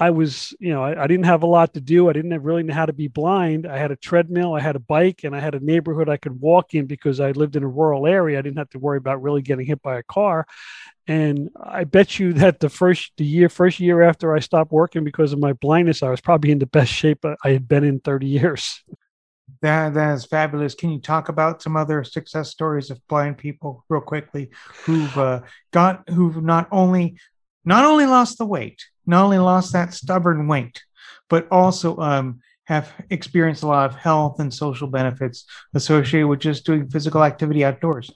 I 0.00 0.10
was, 0.10 0.54
you 0.60 0.72
know, 0.72 0.84
I, 0.84 1.02
I 1.02 1.06
didn't 1.08 1.26
have 1.26 1.42
a 1.42 1.46
lot 1.46 1.74
to 1.74 1.80
do. 1.80 2.08
I 2.08 2.12
didn't 2.12 2.40
really 2.42 2.62
know 2.62 2.72
how 2.74 2.86
to 2.86 2.92
be 2.92 3.08
blind. 3.08 3.66
I 3.66 3.78
had 3.78 3.90
a 3.90 3.96
treadmill, 3.96 4.54
I 4.54 4.60
had 4.60 4.76
a 4.76 4.80
bike, 4.80 5.24
and 5.24 5.34
I 5.34 5.40
had 5.40 5.56
a 5.56 5.64
neighborhood 5.64 6.08
I 6.08 6.18
could 6.18 6.40
walk 6.40 6.74
in 6.74 6.86
because 6.86 7.18
I 7.18 7.32
lived 7.32 7.56
in 7.56 7.64
a 7.64 7.68
rural 7.68 8.06
area. 8.06 8.38
I 8.38 8.42
didn't 8.42 8.58
have 8.58 8.70
to 8.70 8.78
worry 8.78 8.98
about 8.98 9.20
really 9.20 9.42
getting 9.42 9.66
hit 9.66 9.82
by 9.82 9.98
a 9.98 10.04
car. 10.04 10.46
And 11.08 11.50
I 11.60 11.82
bet 11.82 12.20
you 12.20 12.32
that 12.34 12.60
the 12.60 12.68
first 12.68 13.12
the 13.16 13.24
year, 13.24 13.48
first 13.48 13.80
year 13.80 14.02
after 14.02 14.36
I 14.36 14.38
stopped 14.38 14.70
working 14.70 15.02
because 15.02 15.32
of 15.32 15.40
my 15.40 15.54
blindness, 15.54 16.02
I 16.04 16.10
was 16.10 16.20
probably 16.20 16.52
in 16.52 16.60
the 16.60 16.66
best 16.66 16.92
shape 16.92 17.24
I 17.24 17.50
had 17.50 17.66
been 17.66 17.82
in 17.82 17.98
30 17.98 18.26
years. 18.26 18.84
That 19.62 19.94
that 19.94 20.14
is 20.14 20.24
fabulous. 20.24 20.74
Can 20.74 20.90
you 20.90 21.00
talk 21.00 21.28
about 21.28 21.62
some 21.62 21.76
other 21.76 22.04
success 22.04 22.50
stories 22.50 22.90
of 22.90 23.06
blind 23.08 23.38
people 23.38 23.84
real 23.88 24.00
quickly 24.00 24.50
who've 24.84 25.18
uh, 25.18 25.40
got 25.72 26.08
who've 26.08 26.42
not 26.42 26.68
only 26.70 27.18
not 27.64 27.84
only 27.84 28.06
lost 28.06 28.38
the 28.38 28.46
weight, 28.46 28.84
not 29.06 29.24
only 29.24 29.38
lost 29.38 29.72
that 29.72 29.94
stubborn 29.94 30.46
weight, 30.46 30.82
but 31.28 31.48
also 31.50 31.96
um, 31.98 32.40
have 32.64 32.92
experienced 33.10 33.62
a 33.62 33.66
lot 33.66 33.90
of 33.90 33.96
health 33.96 34.40
and 34.40 34.52
social 34.52 34.86
benefits 34.88 35.44
associated 35.74 36.28
with 36.28 36.40
just 36.40 36.66
doing 36.66 36.88
physical 36.88 37.24
activity 37.24 37.64
outdoors. 37.64 38.10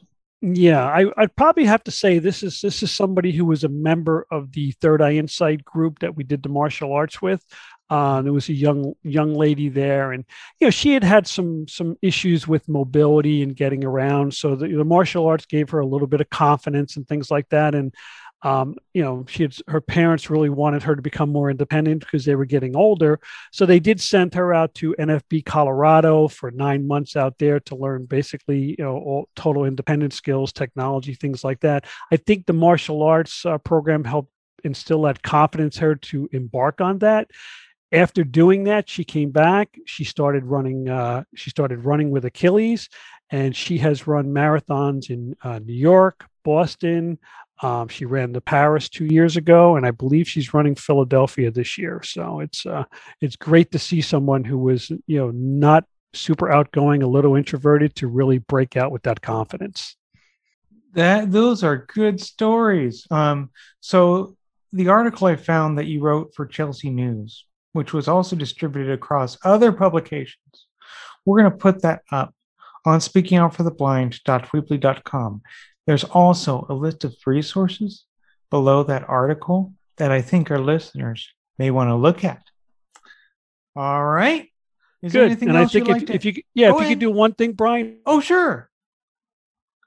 Yeah, 0.45 0.85
I, 0.85 1.05
would 1.05 1.37
probably 1.37 1.67
have 1.67 1.85
to 1.85 1.93
say 1.93 2.19
this 2.19 2.43
is 2.43 2.61
this 2.61 2.83
is 2.83 2.91
somebody 2.91 3.31
who 3.31 3.45
was 3.45 3.63
a 3.63 3.69
member 3.69 4.27
of 4.29 4.51
the 4.51 4.73
Third 4.73 5.01
Eye 5.01 5.13
Insight 5.13 5.65
group 5.65 6.01
that 6.01 6.17
we 6.17 6.25
did 6.25 6.43
the 6.43 6.49
martial 6.49 6.93
arts 6.93 7.23
with. 7.23 7.45
Uh, 7.93 8.23
there 8.23 8.33
was 8.33 8.49
a 8.49 8.55
young 8.55 8.95
young 9.03 9.35
lady 9.35 9.69
there, 9.69 10.13
and 10.13 10.25
you 10.59 10.67
know 10.67 10.71
she 10.71 10.95
had 10.95 11.05
had 11.05 11.27
some 11.27 11.69
some 11.69 11.95
issues 12.01 12.49
with 12.49 12.67
mobility 12.67 13.43
and 13.43 13.55
getting 13.55 13.85
around. 13.85 14.33
So 14.33 14.57
the, 14.57 14.67
the 14.67 14.83
martial 14.83 15.27
arts 15.27 15.45
gave 15.45 15.69
her 15.69 15.81
a 15.81 15.87
little 15.87 16.07
bit 16.07 16.23
of 16.23 16.31
confidence 16.31 16.97
and 16.97 17.07
things 17.07 17.31
like 17.31 17.51
that. 17.51 17.75
And 17.75 17.95
um, 18.41 18.77
you 18.95 19.03
know, 19.03 19.27
she 19.29 19.43
had 19.43 19.55
her 19.69 19.83
parents 19.83 20.31
really 20.31 20.49
wanted 20.49 20.83
her 20.85 20.97
to 20.97 21.03
become 21.03 21.29
more 21.29 21.51
independent 21.51 22.01
because 22.01 22.25
they 22.25 22.35
were 22.35 22.47
getting 22.47 22.75
older. 22.75 23.21
So 23.53 23.67
they 23.67 23.79
did 23.79 24.01
send 24.01 24.33
her 24.37 24.55
out 24.55 24.73
to 24.77 24.97
NFB 24.99 25.45
Colorado 25.45 26.29
for 26.29 26.51
nine 26.51 26.87
months 26.87 27.15
out 27.15 27.37
there 27.39 27.61
to 27.61 27.77
learn 27.77 28.07
basically, 28.07 28.71
you 28.79 28.85
know, 28.85 28.97
all, 28.97 29.29
total 29.37 29.67
independent 29.67 30.15
skills, 30.15 30.51
technology, 30.51 31.13
things 31.13 31.45
like 31.45 31.61
that. 31.61 31.85
I 32.11 32.17
think 32.17 32.47
the 32.47 32.55
martial 32.55 33.03
arts 33.03 33.45
uh, 33.45 33.59
program 33.59 34.03
helped 34.03 34.33
instill 34.65 35.03
that 35.03 35.23
confidence 35.23 35.77
her 35.77 35.95
to 35.97 36.29
embark 36.33 36.81
on 36.81 37.01
that 37.01 37.29
after 37.93 38.25
doing 38.25 38.65
that, 38.65 38.89
she 38.89 39.05
came 39.05 39.31
back. 39.31 39.79
She 39.85 40.05
started 40.05 40.45
running. 40.47 40.89
Uh, 40.89 41.25
she 41.35 41.51
started 41.51 41.85
running 41.85 42.11
with 42.11 42.25
Achilles, 42.25 42.89
and 43.31 43.55
she 43.55 43.79
has 43.79 44.07
run 44.07 44.27
marathons 44.27 45.11
in 45.11 45.37
uh, 45.43 45.59
New 45.59 45.75
York, 45.75 46.27
Boston. 46.45 47.19
Um, 47.63 47.87
she 47.89 48.07
ran 48.07 48.33
the 48.33 48.41
Paris 48.41 48.89
two 48.89 49.05
years 49.05 49.37
ago, 49.37 49.77
and 49.77 49.87
I 49.87 49.93
believe 49.93 50.29
she's 50.29 50.53
running 50.53 50.75
Philadelphia 50.75 51.51
this 51.51 51.79
year. 51.79 52.03
So 52.03 52.41
it's 52.41 52.67
uh, 52.67 52.85
it's 53.21 53.37
great 53.37 53.71
to 53.73 53.79
see 53.79 54.01
someone 54.01 54.43
who 54.43 54.59
was 54.59 54.91
you 55.07 55.19
know 55.19 55.31
not 55.31 55.85
super 56.15 56.51
outgoing, 56.51 57.03
a 57.03 57.09
little 57.09 57.37
introverted, 57.37 57.95
to 57.97 58.07
really 58.07 58.39
break 58.39 58.77
out 58.77 58.91
with 58.91 59.03
that 59.03 59.21
confidence. 59.21 59.97
That 60.95 61.31
those 61.31 61.63
are 61.63 61.87
good 61.95 62.21
stories. 62.21 63.07
Um, 63.11 63.51
so 63.81 64.37
the 64.73 64.89
article 64.89 65.27
I 65.27 65.37
found 65.37 65.79
that 65.79 65.87
you 65.87 66.01
wrote 66.01 66.35
for 66.35 66.47
Chelsea 66.47 66.91
News 66.91 67.45
which 67.73 67.93
was 67.93 68.09
also 68.09 68.35
distributed 68.37 68.93
across 68.93 69.37
other 69.45 69.73
publications. 69.73 70.67
We're 71.25 71.41
going 71.41 71.53
to 71.53 71.57
put 71.57 71.83
that 71.83 72.03
up 72.11 72.35
on 72.85 72.99
speakingoutfortheblind.weebly.com. 73.01 75.43
There's 75.87 76.05
also 76.05 76.67
a 76.69 76.75
list 76.75 77.05
of 77.05 77.17
resources 77.27 78.05
below 78.51 78.83
that 78.85 79.09
article 79.09 79.73
that 79.97 80.13
I 80.13 80.21
think 80.21 80.51
our 80.51 80.59
listeners 80.59 81.33
may 81.59 81.71
want 81.71 81.89
to 81.89 81.95
look 81.95 82.23
at. 82.25 82.43
All 83.75 84.05
right. 84.05 84.51
Is 85.01 85.13
Good. 85.13 85.41
and 85.43 85.57
I 85.57 85.65
think 85.67 85.89
if, 85.89 85.93
like 85.93 86.11
if, 86.11 86.25
you 86.25 86.43
yeah, 86.55 86.75
if 86.75 86.81
you 86.81 86.89
could 86.89 86.99
do 86.99 87.11
one 87.11 87.35
thing, 87.35 87.53
Brian. 87.53 88.01
Oh, 88.07 88.21
sure. 88.21 88.69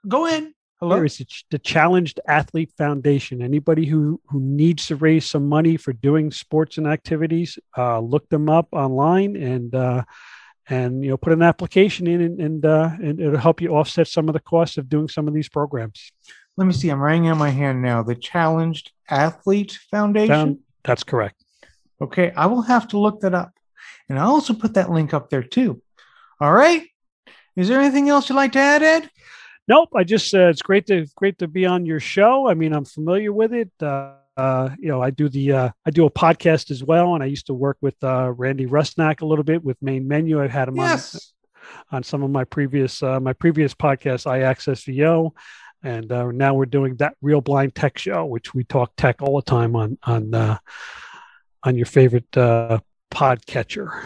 Go 0.08 0.26
in. 0.26 0.55
Hello? 0.86 0.98
There 0.98 1.06
is 1.06 1.26
the 1.50 1.58
Challenged 1.58 2.19
Athlete 2.28 2.71
Foundation. 2.78 3.41
Anybody 3.41 3.88
who 3.88 4.21
who 4.30 4.39
needs 4.39 4.86
to 4.86 4.95
raise 4.95 5.26
some 5.26 5.50
money 5.50 5.78
for 5.78 5.93
doing 5.93 6.30
sports 6.30 6.78
and 6.78 6.86
activities, 6.86 7.58
uh, 7.76 8.00
look 8.00 8.30
them 8.30 8.50
up 8.50 8.67
online 8.71 9.36
and 9.36 9.74
uh, 9.74 10.04
and 10.69 11.04
you 11.04 11.10
know 11.10 11.17
put 11.17 11.34
an 11.34 11.41
application 11.41 12.06
in 12.06 12.21
and 12.21 12.39
and, 12.39 12.65
uh, 12.67 12.91
and 13.02 13.19
it'll 13.19 13.39
help 13.39 13.62
you 13.62 13.69
offset 13.69 14.08
some 14.08 14.30
of 14.30 14.34
the 14.34 14.39
costs 14.39 14.78
of 14.78 14.88
doing 14.88 15.08
some 15.08 15.28
of 15.28 15.34
these 15.34 15.50
programs. 15.50 16.12
Let 16.56 16.67
me 16.67 16.74
see. 16.74 16.89
I'm 16.89 17.02
writing 17.02 17.30
on 17.30 17.39
my 17.39 17.50
hand 17.50 17.82
now. 17.82 18.04
The 18.04 18.13
Challenged 18.13 18.91
Athlete 19.10 19.80
Foundation. 19.89 20.36
Found, 20.36 20.60
that's 20.84 21.04
correct. 21.04 21.43
Okay, 22.00 22.32
I 22.38 22.45
will 22.45 22.62
have 22.62 22.89
to 22.89 23.00
look 23.00 23.21
that 23.21 23.34
up, 23.34 23.54
and 24.08 24.19
I'll 24.19 24.34
also 24.34 24.54
put 24.54 24.76
that 24.76 24.91
link 24.91 25.15
up 25.15 25.32
there 25.32 25.41
too. 25.41 25.82
All 26.39 26.54
right. 26.54 26.84
Is 27.56 27.69
there 27.69 27.80
anything 27.80 28.08
else 28.08 28.30
you'd 28.30 28.36
like 28.36 28.52
to 28.52 28.60
add, 28.60 28.84
Ed? 28.84 29.10
Nope. 29.67 29.89
I 29.95 30.04
just 30.04 30.34
uh, 30.34 30.47
it's 30.49 30.62
great 30.62 30.88
to 30.88 31.08
great 31.15 31.39
to 31.39 31.47
be 31.47 31.65
on 31.65 31.86
your 31.86 31.99
show. 31.99 32.47
I 32.47 32.54
mean, 32.54 32.73
I'm 32.73 32.86
familiar 32.86 33.34
with 33.34 33.54
it. 33.54 33.71
Uh, 33.82 34.13
uh, 34.38 34.69
you 34.78 34.89
know, 34.89 35.01
I 35.01 35.12
do 35.12 35.30
the 35.30 35.51
uh, 35.51 35.69
I 35.86 35.91
do 35.91 36.06
a 36.06 36.12
podcast 36.12 36.69
as 36.71 36.84
well, 36.84 37.15
and 37.15 37.23
I 37.23 37.28
used 37.28 37.47
to 37.47 37.54
work 37.54 37.78
with 37.82 37.95
uh, 38.04 38.32
Randy 38.32 38.65
Rusnak 38.65 39.21
a 39.21 39.25
little 39.25 39.45
bit 39.45 39.63
with 39.63 39.82
Main 39.82 40.08
Menu. 40.08 40.41
I've 40.41 40.51
had 40.51 40.67
him 40.67 40.75
yes. 40.75 41.15
on 41.15 41.97
on 41.97 42.04
some 42.04 42.23
of 42.23 42.30
my 42.30 42.43
previous 42.43 43.01
uh, 43.01 43.19
my 43.19 43.34
previous 43.34 43.73
podcasts, 43.73 44.28
I 44.30 44.41
Access 44.41 44.84
VO, 44.84 45.34
and 45.84 46.12
uh, 46.12 46.32
now 46.32 46.54
we're 46.54 46.65
doing 46.65 46.95
that 46.97 47.15
Real 47.21 47.41
Blind 47.41 47.75
Tech 47.75 47.97
Show, 47.97 48.25
which 48.25 48.54
we 48.54 48.63
talk 48.63 48.93
tech 48.97 49.21
all 49.21 49.38
the 49.38 49.49
time 49.49 49.75
on 49.75 49.97
on 50.04 50.34
uh, 50.34 50.58
on 51.63 51.75
your 51.75 51.86
favorite 51.86 52.36
uh, 52.38 52.80
podcatcher. 53.12 54.06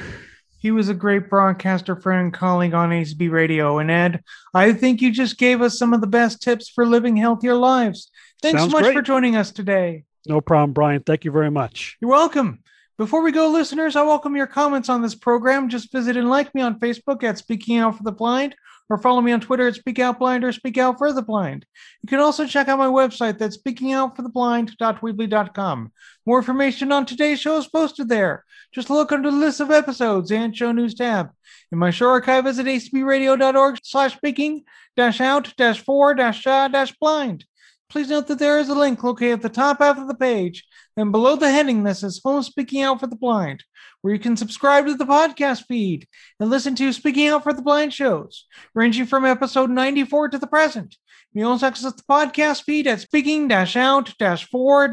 He 0.59 0.71
was 0.71 0.89
a 0.89 0.93
great 0.93 1.29
broadcaster 1.29 1.95
friend 1.95 2.21
and 2.21 2.33
colleague 2.33 2.73
on 2.73 2.89
ACB 2.89 3.31
Radio. 3.31 3.77
And 3.79 3.89
Ed, 3.89 4.21
I 4.53 4.73
think 4.73 5.01
you 5.01 5.09
just 5.11 5.37
gave 5.37 5.61
us 5.61 5.79
some 5.79 5.93
of 5.93 6.01
the 6.01 6.07
best 6.07 6.41
tips 6.41 6.67
for 6.69 6.85
living 6.85 7.15
healthier 7.17 7.55
lives. 7.55 8.11
Thanks 8.41 8.59
Sounds 8.59 8.71
so 8.71 8.77
much 8.77 8.83
great. 8.85 8.95
for 8.95 9.01
joining 9.01 9.37
us 9.37 9.51
today. 9.51 10.03
No 10.27 10.41
problem, 10.41 10.73
Brian. 10.73 11.01
Thank 11.01 11.25
you 11.25 11.31
very 11.31 11.49
much. 11.49 11.97
You're 12.01 12.11
welcome. 12.11 12.59
Before 12.97 13.23
we 13.23 13.31
go, 13.31 13.49
listeners, 13.49 13.95
I 13.95 14.01
welcome 14.01 14.35
your 14.35 14.47
comments 14.47 14.89
on 14.89 15.01
this 15.01 15.15
program. 15.15 15.69
Just 15.69 15.93
visit 15.93 16.17
and 16.17 16.29
like 16.29 16.53
me 16.53 16.61
on 16.61 16.81
Facebook 16.81 17.23
at 17.23 17.37
Speaking 17.37 17.77
Out 17.77 17.95
for 17.95 18.03
the 18.03 18.11
Blind, 18.11 18.53
or 18.89 18.97
follow 18.97 19.21
me 19.21 19.31
on 19.31 19.39
Twitter 19.39 19.69
at 19.69 19.75
Speak 19.75 19.99
Out 19.99 20.19
Blind 20.19 20.43
or 20.43 20.51
Speak 20.51 20.77
Out 20.77 20.97
for 20.97 21.13
the 21.13 21.21
Blind. 21.21 21.65
You 22.01 22.09
can 22.09 22.19
also 22.19 22.45
check 22.45 22.67
out 22.67 22.77
my 22.77 22.87
website 22.87 23.37
that's 23.37 23.57
speakingoutfortheblind.weebly.com. 23.57 25.91
More 26.25 26.39
information 26.39 26.91
on 26.91 27.05
today's 27.05 27.39
show 27.39 27.57
is 27.57 27.67
posted 27.67 28.09
there. 28.09 28.43
Just 28.71 28.89
look 28.89 29.11
under 29.11 29.31
the 29.31 29.37
list 29.37 29.59
of 29.59 29.71
episodes 29.71 30.31
and 30.31 30.55
show 30.55 30.71
news 30.71 30.93
tab. 30.93 31.29
In 31.71 31.79
my 31.79 31.89
show 31.89 32.09
archive, 32.09 32.43
visit 32.43 32.65
acbradio.org 32.65 33.79
slash 33.83 34.15
speaking 34.15 34.63
dash 34.95 35.19
out 35.19 35.53
dash 35.57 35.79
four 35.79 36.13
dash 36.13 36.45
uh, 36.45 36.67
dash 36.67 36.93
blind. 36.99 37.45
Please 37.89 38.09
note 38.09 38.27
that 38.27 38.37
there 38.37 38.59
is 38.59 38.69
a 38.69 38.75
link 38.75 39.03
located 39.03 39.33
at 39.33 39.41
the 39.41 39.49
top 39.49 39.79
half 39.79 39.97
of 39.97 40.07
the 40.07 40.13
page 40.13 40.63
and 40.95 41.11
below 41.11 41.35
the 41.35 41.49
heading 41.49 41.83
that 41.83 41.97
says 41.97 42.21
Home 42.23 42.43
Speaking 42.43 42.83
Out 42.83 42.99
for 42.99 43.07
the 43.07 43.15
Blind, 43.15 43.63
where 44.01 44.13
you 44.13 44.19
can 44.19 44.37
subscribe 44.37 44.85
to 44.85 44.93
the 44.93 45.05
podcast 45.05 45.65
feed 45.65 46.07
and 46.39 46.51
listen 46.51 46.75
to 46.75 46.93
Speaking 46.93 47.29
Out 47.29 47.41
for 47.41 47.51
the 47.51 47.63
Blind 47.63 47.91
shows, 47.91 48.45
ranging 48.75 49.07
from 49.07 49.25
episode 49.25 49.71
94 49.71 50.29
to 50.29 50.37
the 50.37 50.45
present. 50.45 50.97
You 51.33 51.41
can 51.41 51.51
also 51.51 51.65
access 51.65 51.93
the 51.93 52.03
podcast 52.03 52.63
feed 52.63 52.85
at 52.85 53.01
speaking 53.01 53.51
out 53.51 54.13
4 54.51 54.87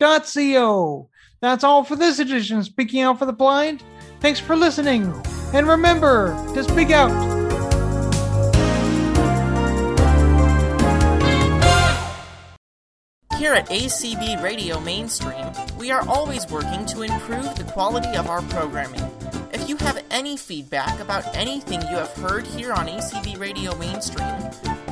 blind.pinecast.co. 0.00 1.08
That's 1.40 1.64
all 1.64 1.84
for 1.84 1.96
this 1.96 2.18
edition 2.18 2.58
of 2.58 2.64
Speaking 2.64 3.02
Out 3.02 3.18
for 3.18 3.26
the 3.26 3.32
Blind. 3.32 3.82
Thanks 4.20 4.40
for 4.40 4.56
listening, 4.56 5.12
and 5.54 5.66
remember 5.66 6.34
to 6.54 6.64
speak 6.64 6.90
out. 6.90 7.10
Here 13.38 13.54
at 13.54 13.70
ACB 13.70 14.42
Radio 14.42 14.78
Mainstream, 14.80 15.46
we 15.78 15.90
are 15.90 16.06
always 16.06 16.46
working 16.50 16.84
to 16.86 17.02
improve 17.02 17.54
the 17.54 17.64
quality 17.64 18.14
of 18.16 18.28
our 18.28 18.42
programming. 18.42 19.00
You 19.70 19.76
have 19.76 20.02
any 20.10 20.36
feedback 20.36 20.98
about 20.98 21.24
anything 21.36 21.80
you 21.82 21.96
have 21.96 22.12
heard 22.14 22.44
here 22.44 22.72
on 22.72 22.88
ACB 22.88 23.38
Radio 23.38 23.72
Mainstream, 23.76 24.34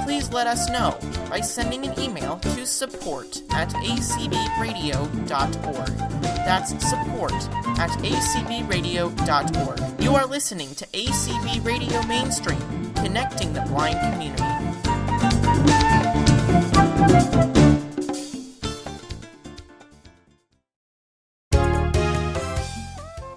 please 0.05 0.33
let 0.33 0.47
us 0.47 0.71
know 0.71 0.97
by 1.29 1.41
sending 1.41 1.85
an 1.85 1.99
email 1.99 2.39
to 2.39 2.65
support 2.65 3.43
at 3.51 3.71
acbradio.org. 3.71 5.09
That's 6.47 6.71
support 6.89 7.33
at 7.77 7.91
acbradio.org. 7.91 9.81
You 10.01 10.15
are 10.15 10.27
listening 10.27 10.73
to 10.77 10.87
ACB 10.87 11.65
Radio 11.65 12.01
Mainstream, 12.07 12.95
connecting 12.95 13.53
the 13.53 13.63
blind 13.63 13.99
community. 14.13 14.45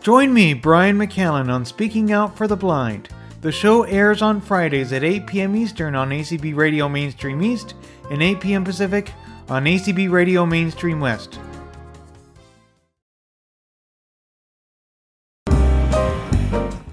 Join 0.02 0.34
me, 0.34 0.56
Brian 0.56 0.98
McCallan, 0.98 1.54
on 1.54 1.64
Speaking 1.64 2.12
Out 2.12 2.36
for 2.36 2.48
the 2.48 2.58
Blind. 2.58 3.10
The 3.42 3.52
show 3.52 3.84
airs 3.84 4.24
on 4.24 4.42
Fridays 4.42 4.92
at 4.94 5.04
8 5.04 5.28
p.m. 5.28 5.56
Eastern 5.56 5.94
on 5.94 6.10
ACB 6.10 6.56
Radio 6.56 6.90
Mainstream 6.90 7.44
East 7.44 7.76
and 8.10 8.24
8 8.24 8.40
p.m. 8.40 8.64
Pacific 8.64 9.14
on 9.48 9.66
ACB 9.66 10.10
Radio 10.10 10.44
Mainstream 10.44 11.00
West. 11.00 11.38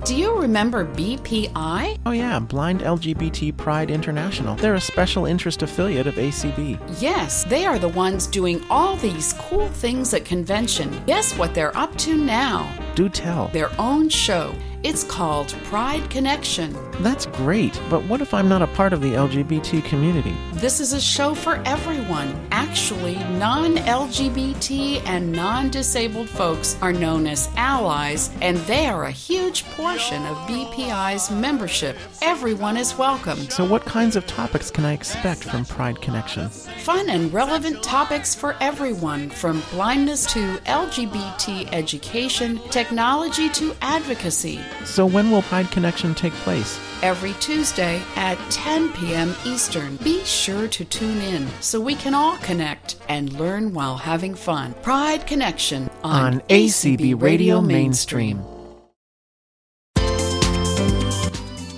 Do 0.04 0.14
you 0.14 0.38
remember 0.38 0.84
BPI? 0.84 2.00
Oh, 2.04 2.10
yeah, 2.10 2.38
Blind 2.38 2.80
LGBT 2.80 3.56
Pride 3.56 3.90
International. 3.90 4.54
They're 4.56 4.74
a 4.74 4.80
special 4.82 5.24
interest 5.24 5.62
affiliate 5.62 6.06
of 6.06 6.16
ACB. 6.16 6.78
Yes, 7.00 7.44
they 7.44 7.64
are 7.64 7.78
the 7.78 7.88
ones 7.88 8.26
doing 8.26 8.62
all 8.68 8.96
these 8.96 9.32
cool 9.38 9.68
things 9.68 10.12
at 10.12 10.26
convention. 10.26 11.02
Guess 11.06 11.38
what 11.38 11.54
they're 11.54 11.74
up 11.74 11.96
to 11.98 12.14
now? 12.14 12.70
Do 12.98 13.08
tell. 13.08 13.46
Their 13.52 13.70
own 13.78 14.08
show. 14.08 14.52
It's 14.84 15.02
called 15.02 15.48
Pride 15.64 16.08
Connection. 16.08 16.72
That's 17.02 17.26
great, 17.26 17.80
but 17.90 18.04
what 18.04 18.20
if 18.20 18.32
I'm 18.32 18.48
not 18.48 18.62
a 18.62 18.68
part 18.68 18.92
of 18.92 19.00
the 19.00 19.14
LGBT 19.14 19.84
community? 19.84 20.36
This 20.52 20.78
is 20.78 20.92
a 20.92 21.00
show 21.00 21.34
for 21.34 21.56
everyone. 21.64 22.32
Actually, 22.52 23.16
non 23.38 23.76
LGBT 23.76 25.02
and 25.04 25.32
non 25.32 25.70
disabled 25.70 26.28
folks 26.28 26.76
are 26.80 26.92
known 26.92 27.26
as 27.26 27.48
allies, 27.56 28.30
and 28.40 28.56
they 28.58 28.86
are 28.86 29.06
a 29.06 29.10
huge 29.10 29.64
portion 29.70 30.24
of 30.26 30.36
BPI's 30.48 31.28
membership. 31.28 31.96
Everyone 32.22 32.76
is 32.76 32.96
welcome. 32.96 33.38
So, 33.50 33.64
what 33.64 33.84
kinds 33.84 34.14
of 34.14 34.28
topics 34.28 34.70
can 34.70 34.84
I 34.84 34.92
expect 34.92 35.42
from 35.42 35.64
Pride 35.64 36.00
Connection? 36.00 36.48
Fun 36.48 37.10
and 37.10 37.32
relevant 37.32 37.82
topics 37.82 38.32
for 38.32 38.54
everyone 38.60 39.28
from 39.28 39.60
blindness 39.72 40.24
to 40.32 40.56
LGBT 40.66 41.68
education, 41.72 42.60
technology 42.70 43.48
to 43.50 43.74
advocacy. 43.82 44.60
So, 44.84 45.06
when 45.06 45.30
will 45.30 45.42
Pride 45.42 45.70
Connection 45.70 46.14
take 46.14 46.32
place? 46.44 46.78
Every 47.02 47.34
Tuesday 47.34 48.02
at 48.16 48.38
10 48.50 48.92
p.m. 48.92 49.34
Eastern. 49.44 49.96
Be 49.96 50.24
sure 50.24 50.66
to 50.68 50.84
tune 50.84 51.20
in 51.20 51.46
so 51.60 51.80
we 51.80 51.94
can 51.94 52.14
all 52.14 52.36
connect 52.38 52.96
and 53.08 53.32
learn 53.34 53.72
while 53.72 53.96
having 53.96 54.34
fun. 54.34 54.74
Pride 54.82 55.26
Connection 55.26 55.88
on, 56.02 56.34
On 56.34 56.40
ACB 56.48 57.20
Radio 57.20 57.60
Mainstream. 57.60 58.57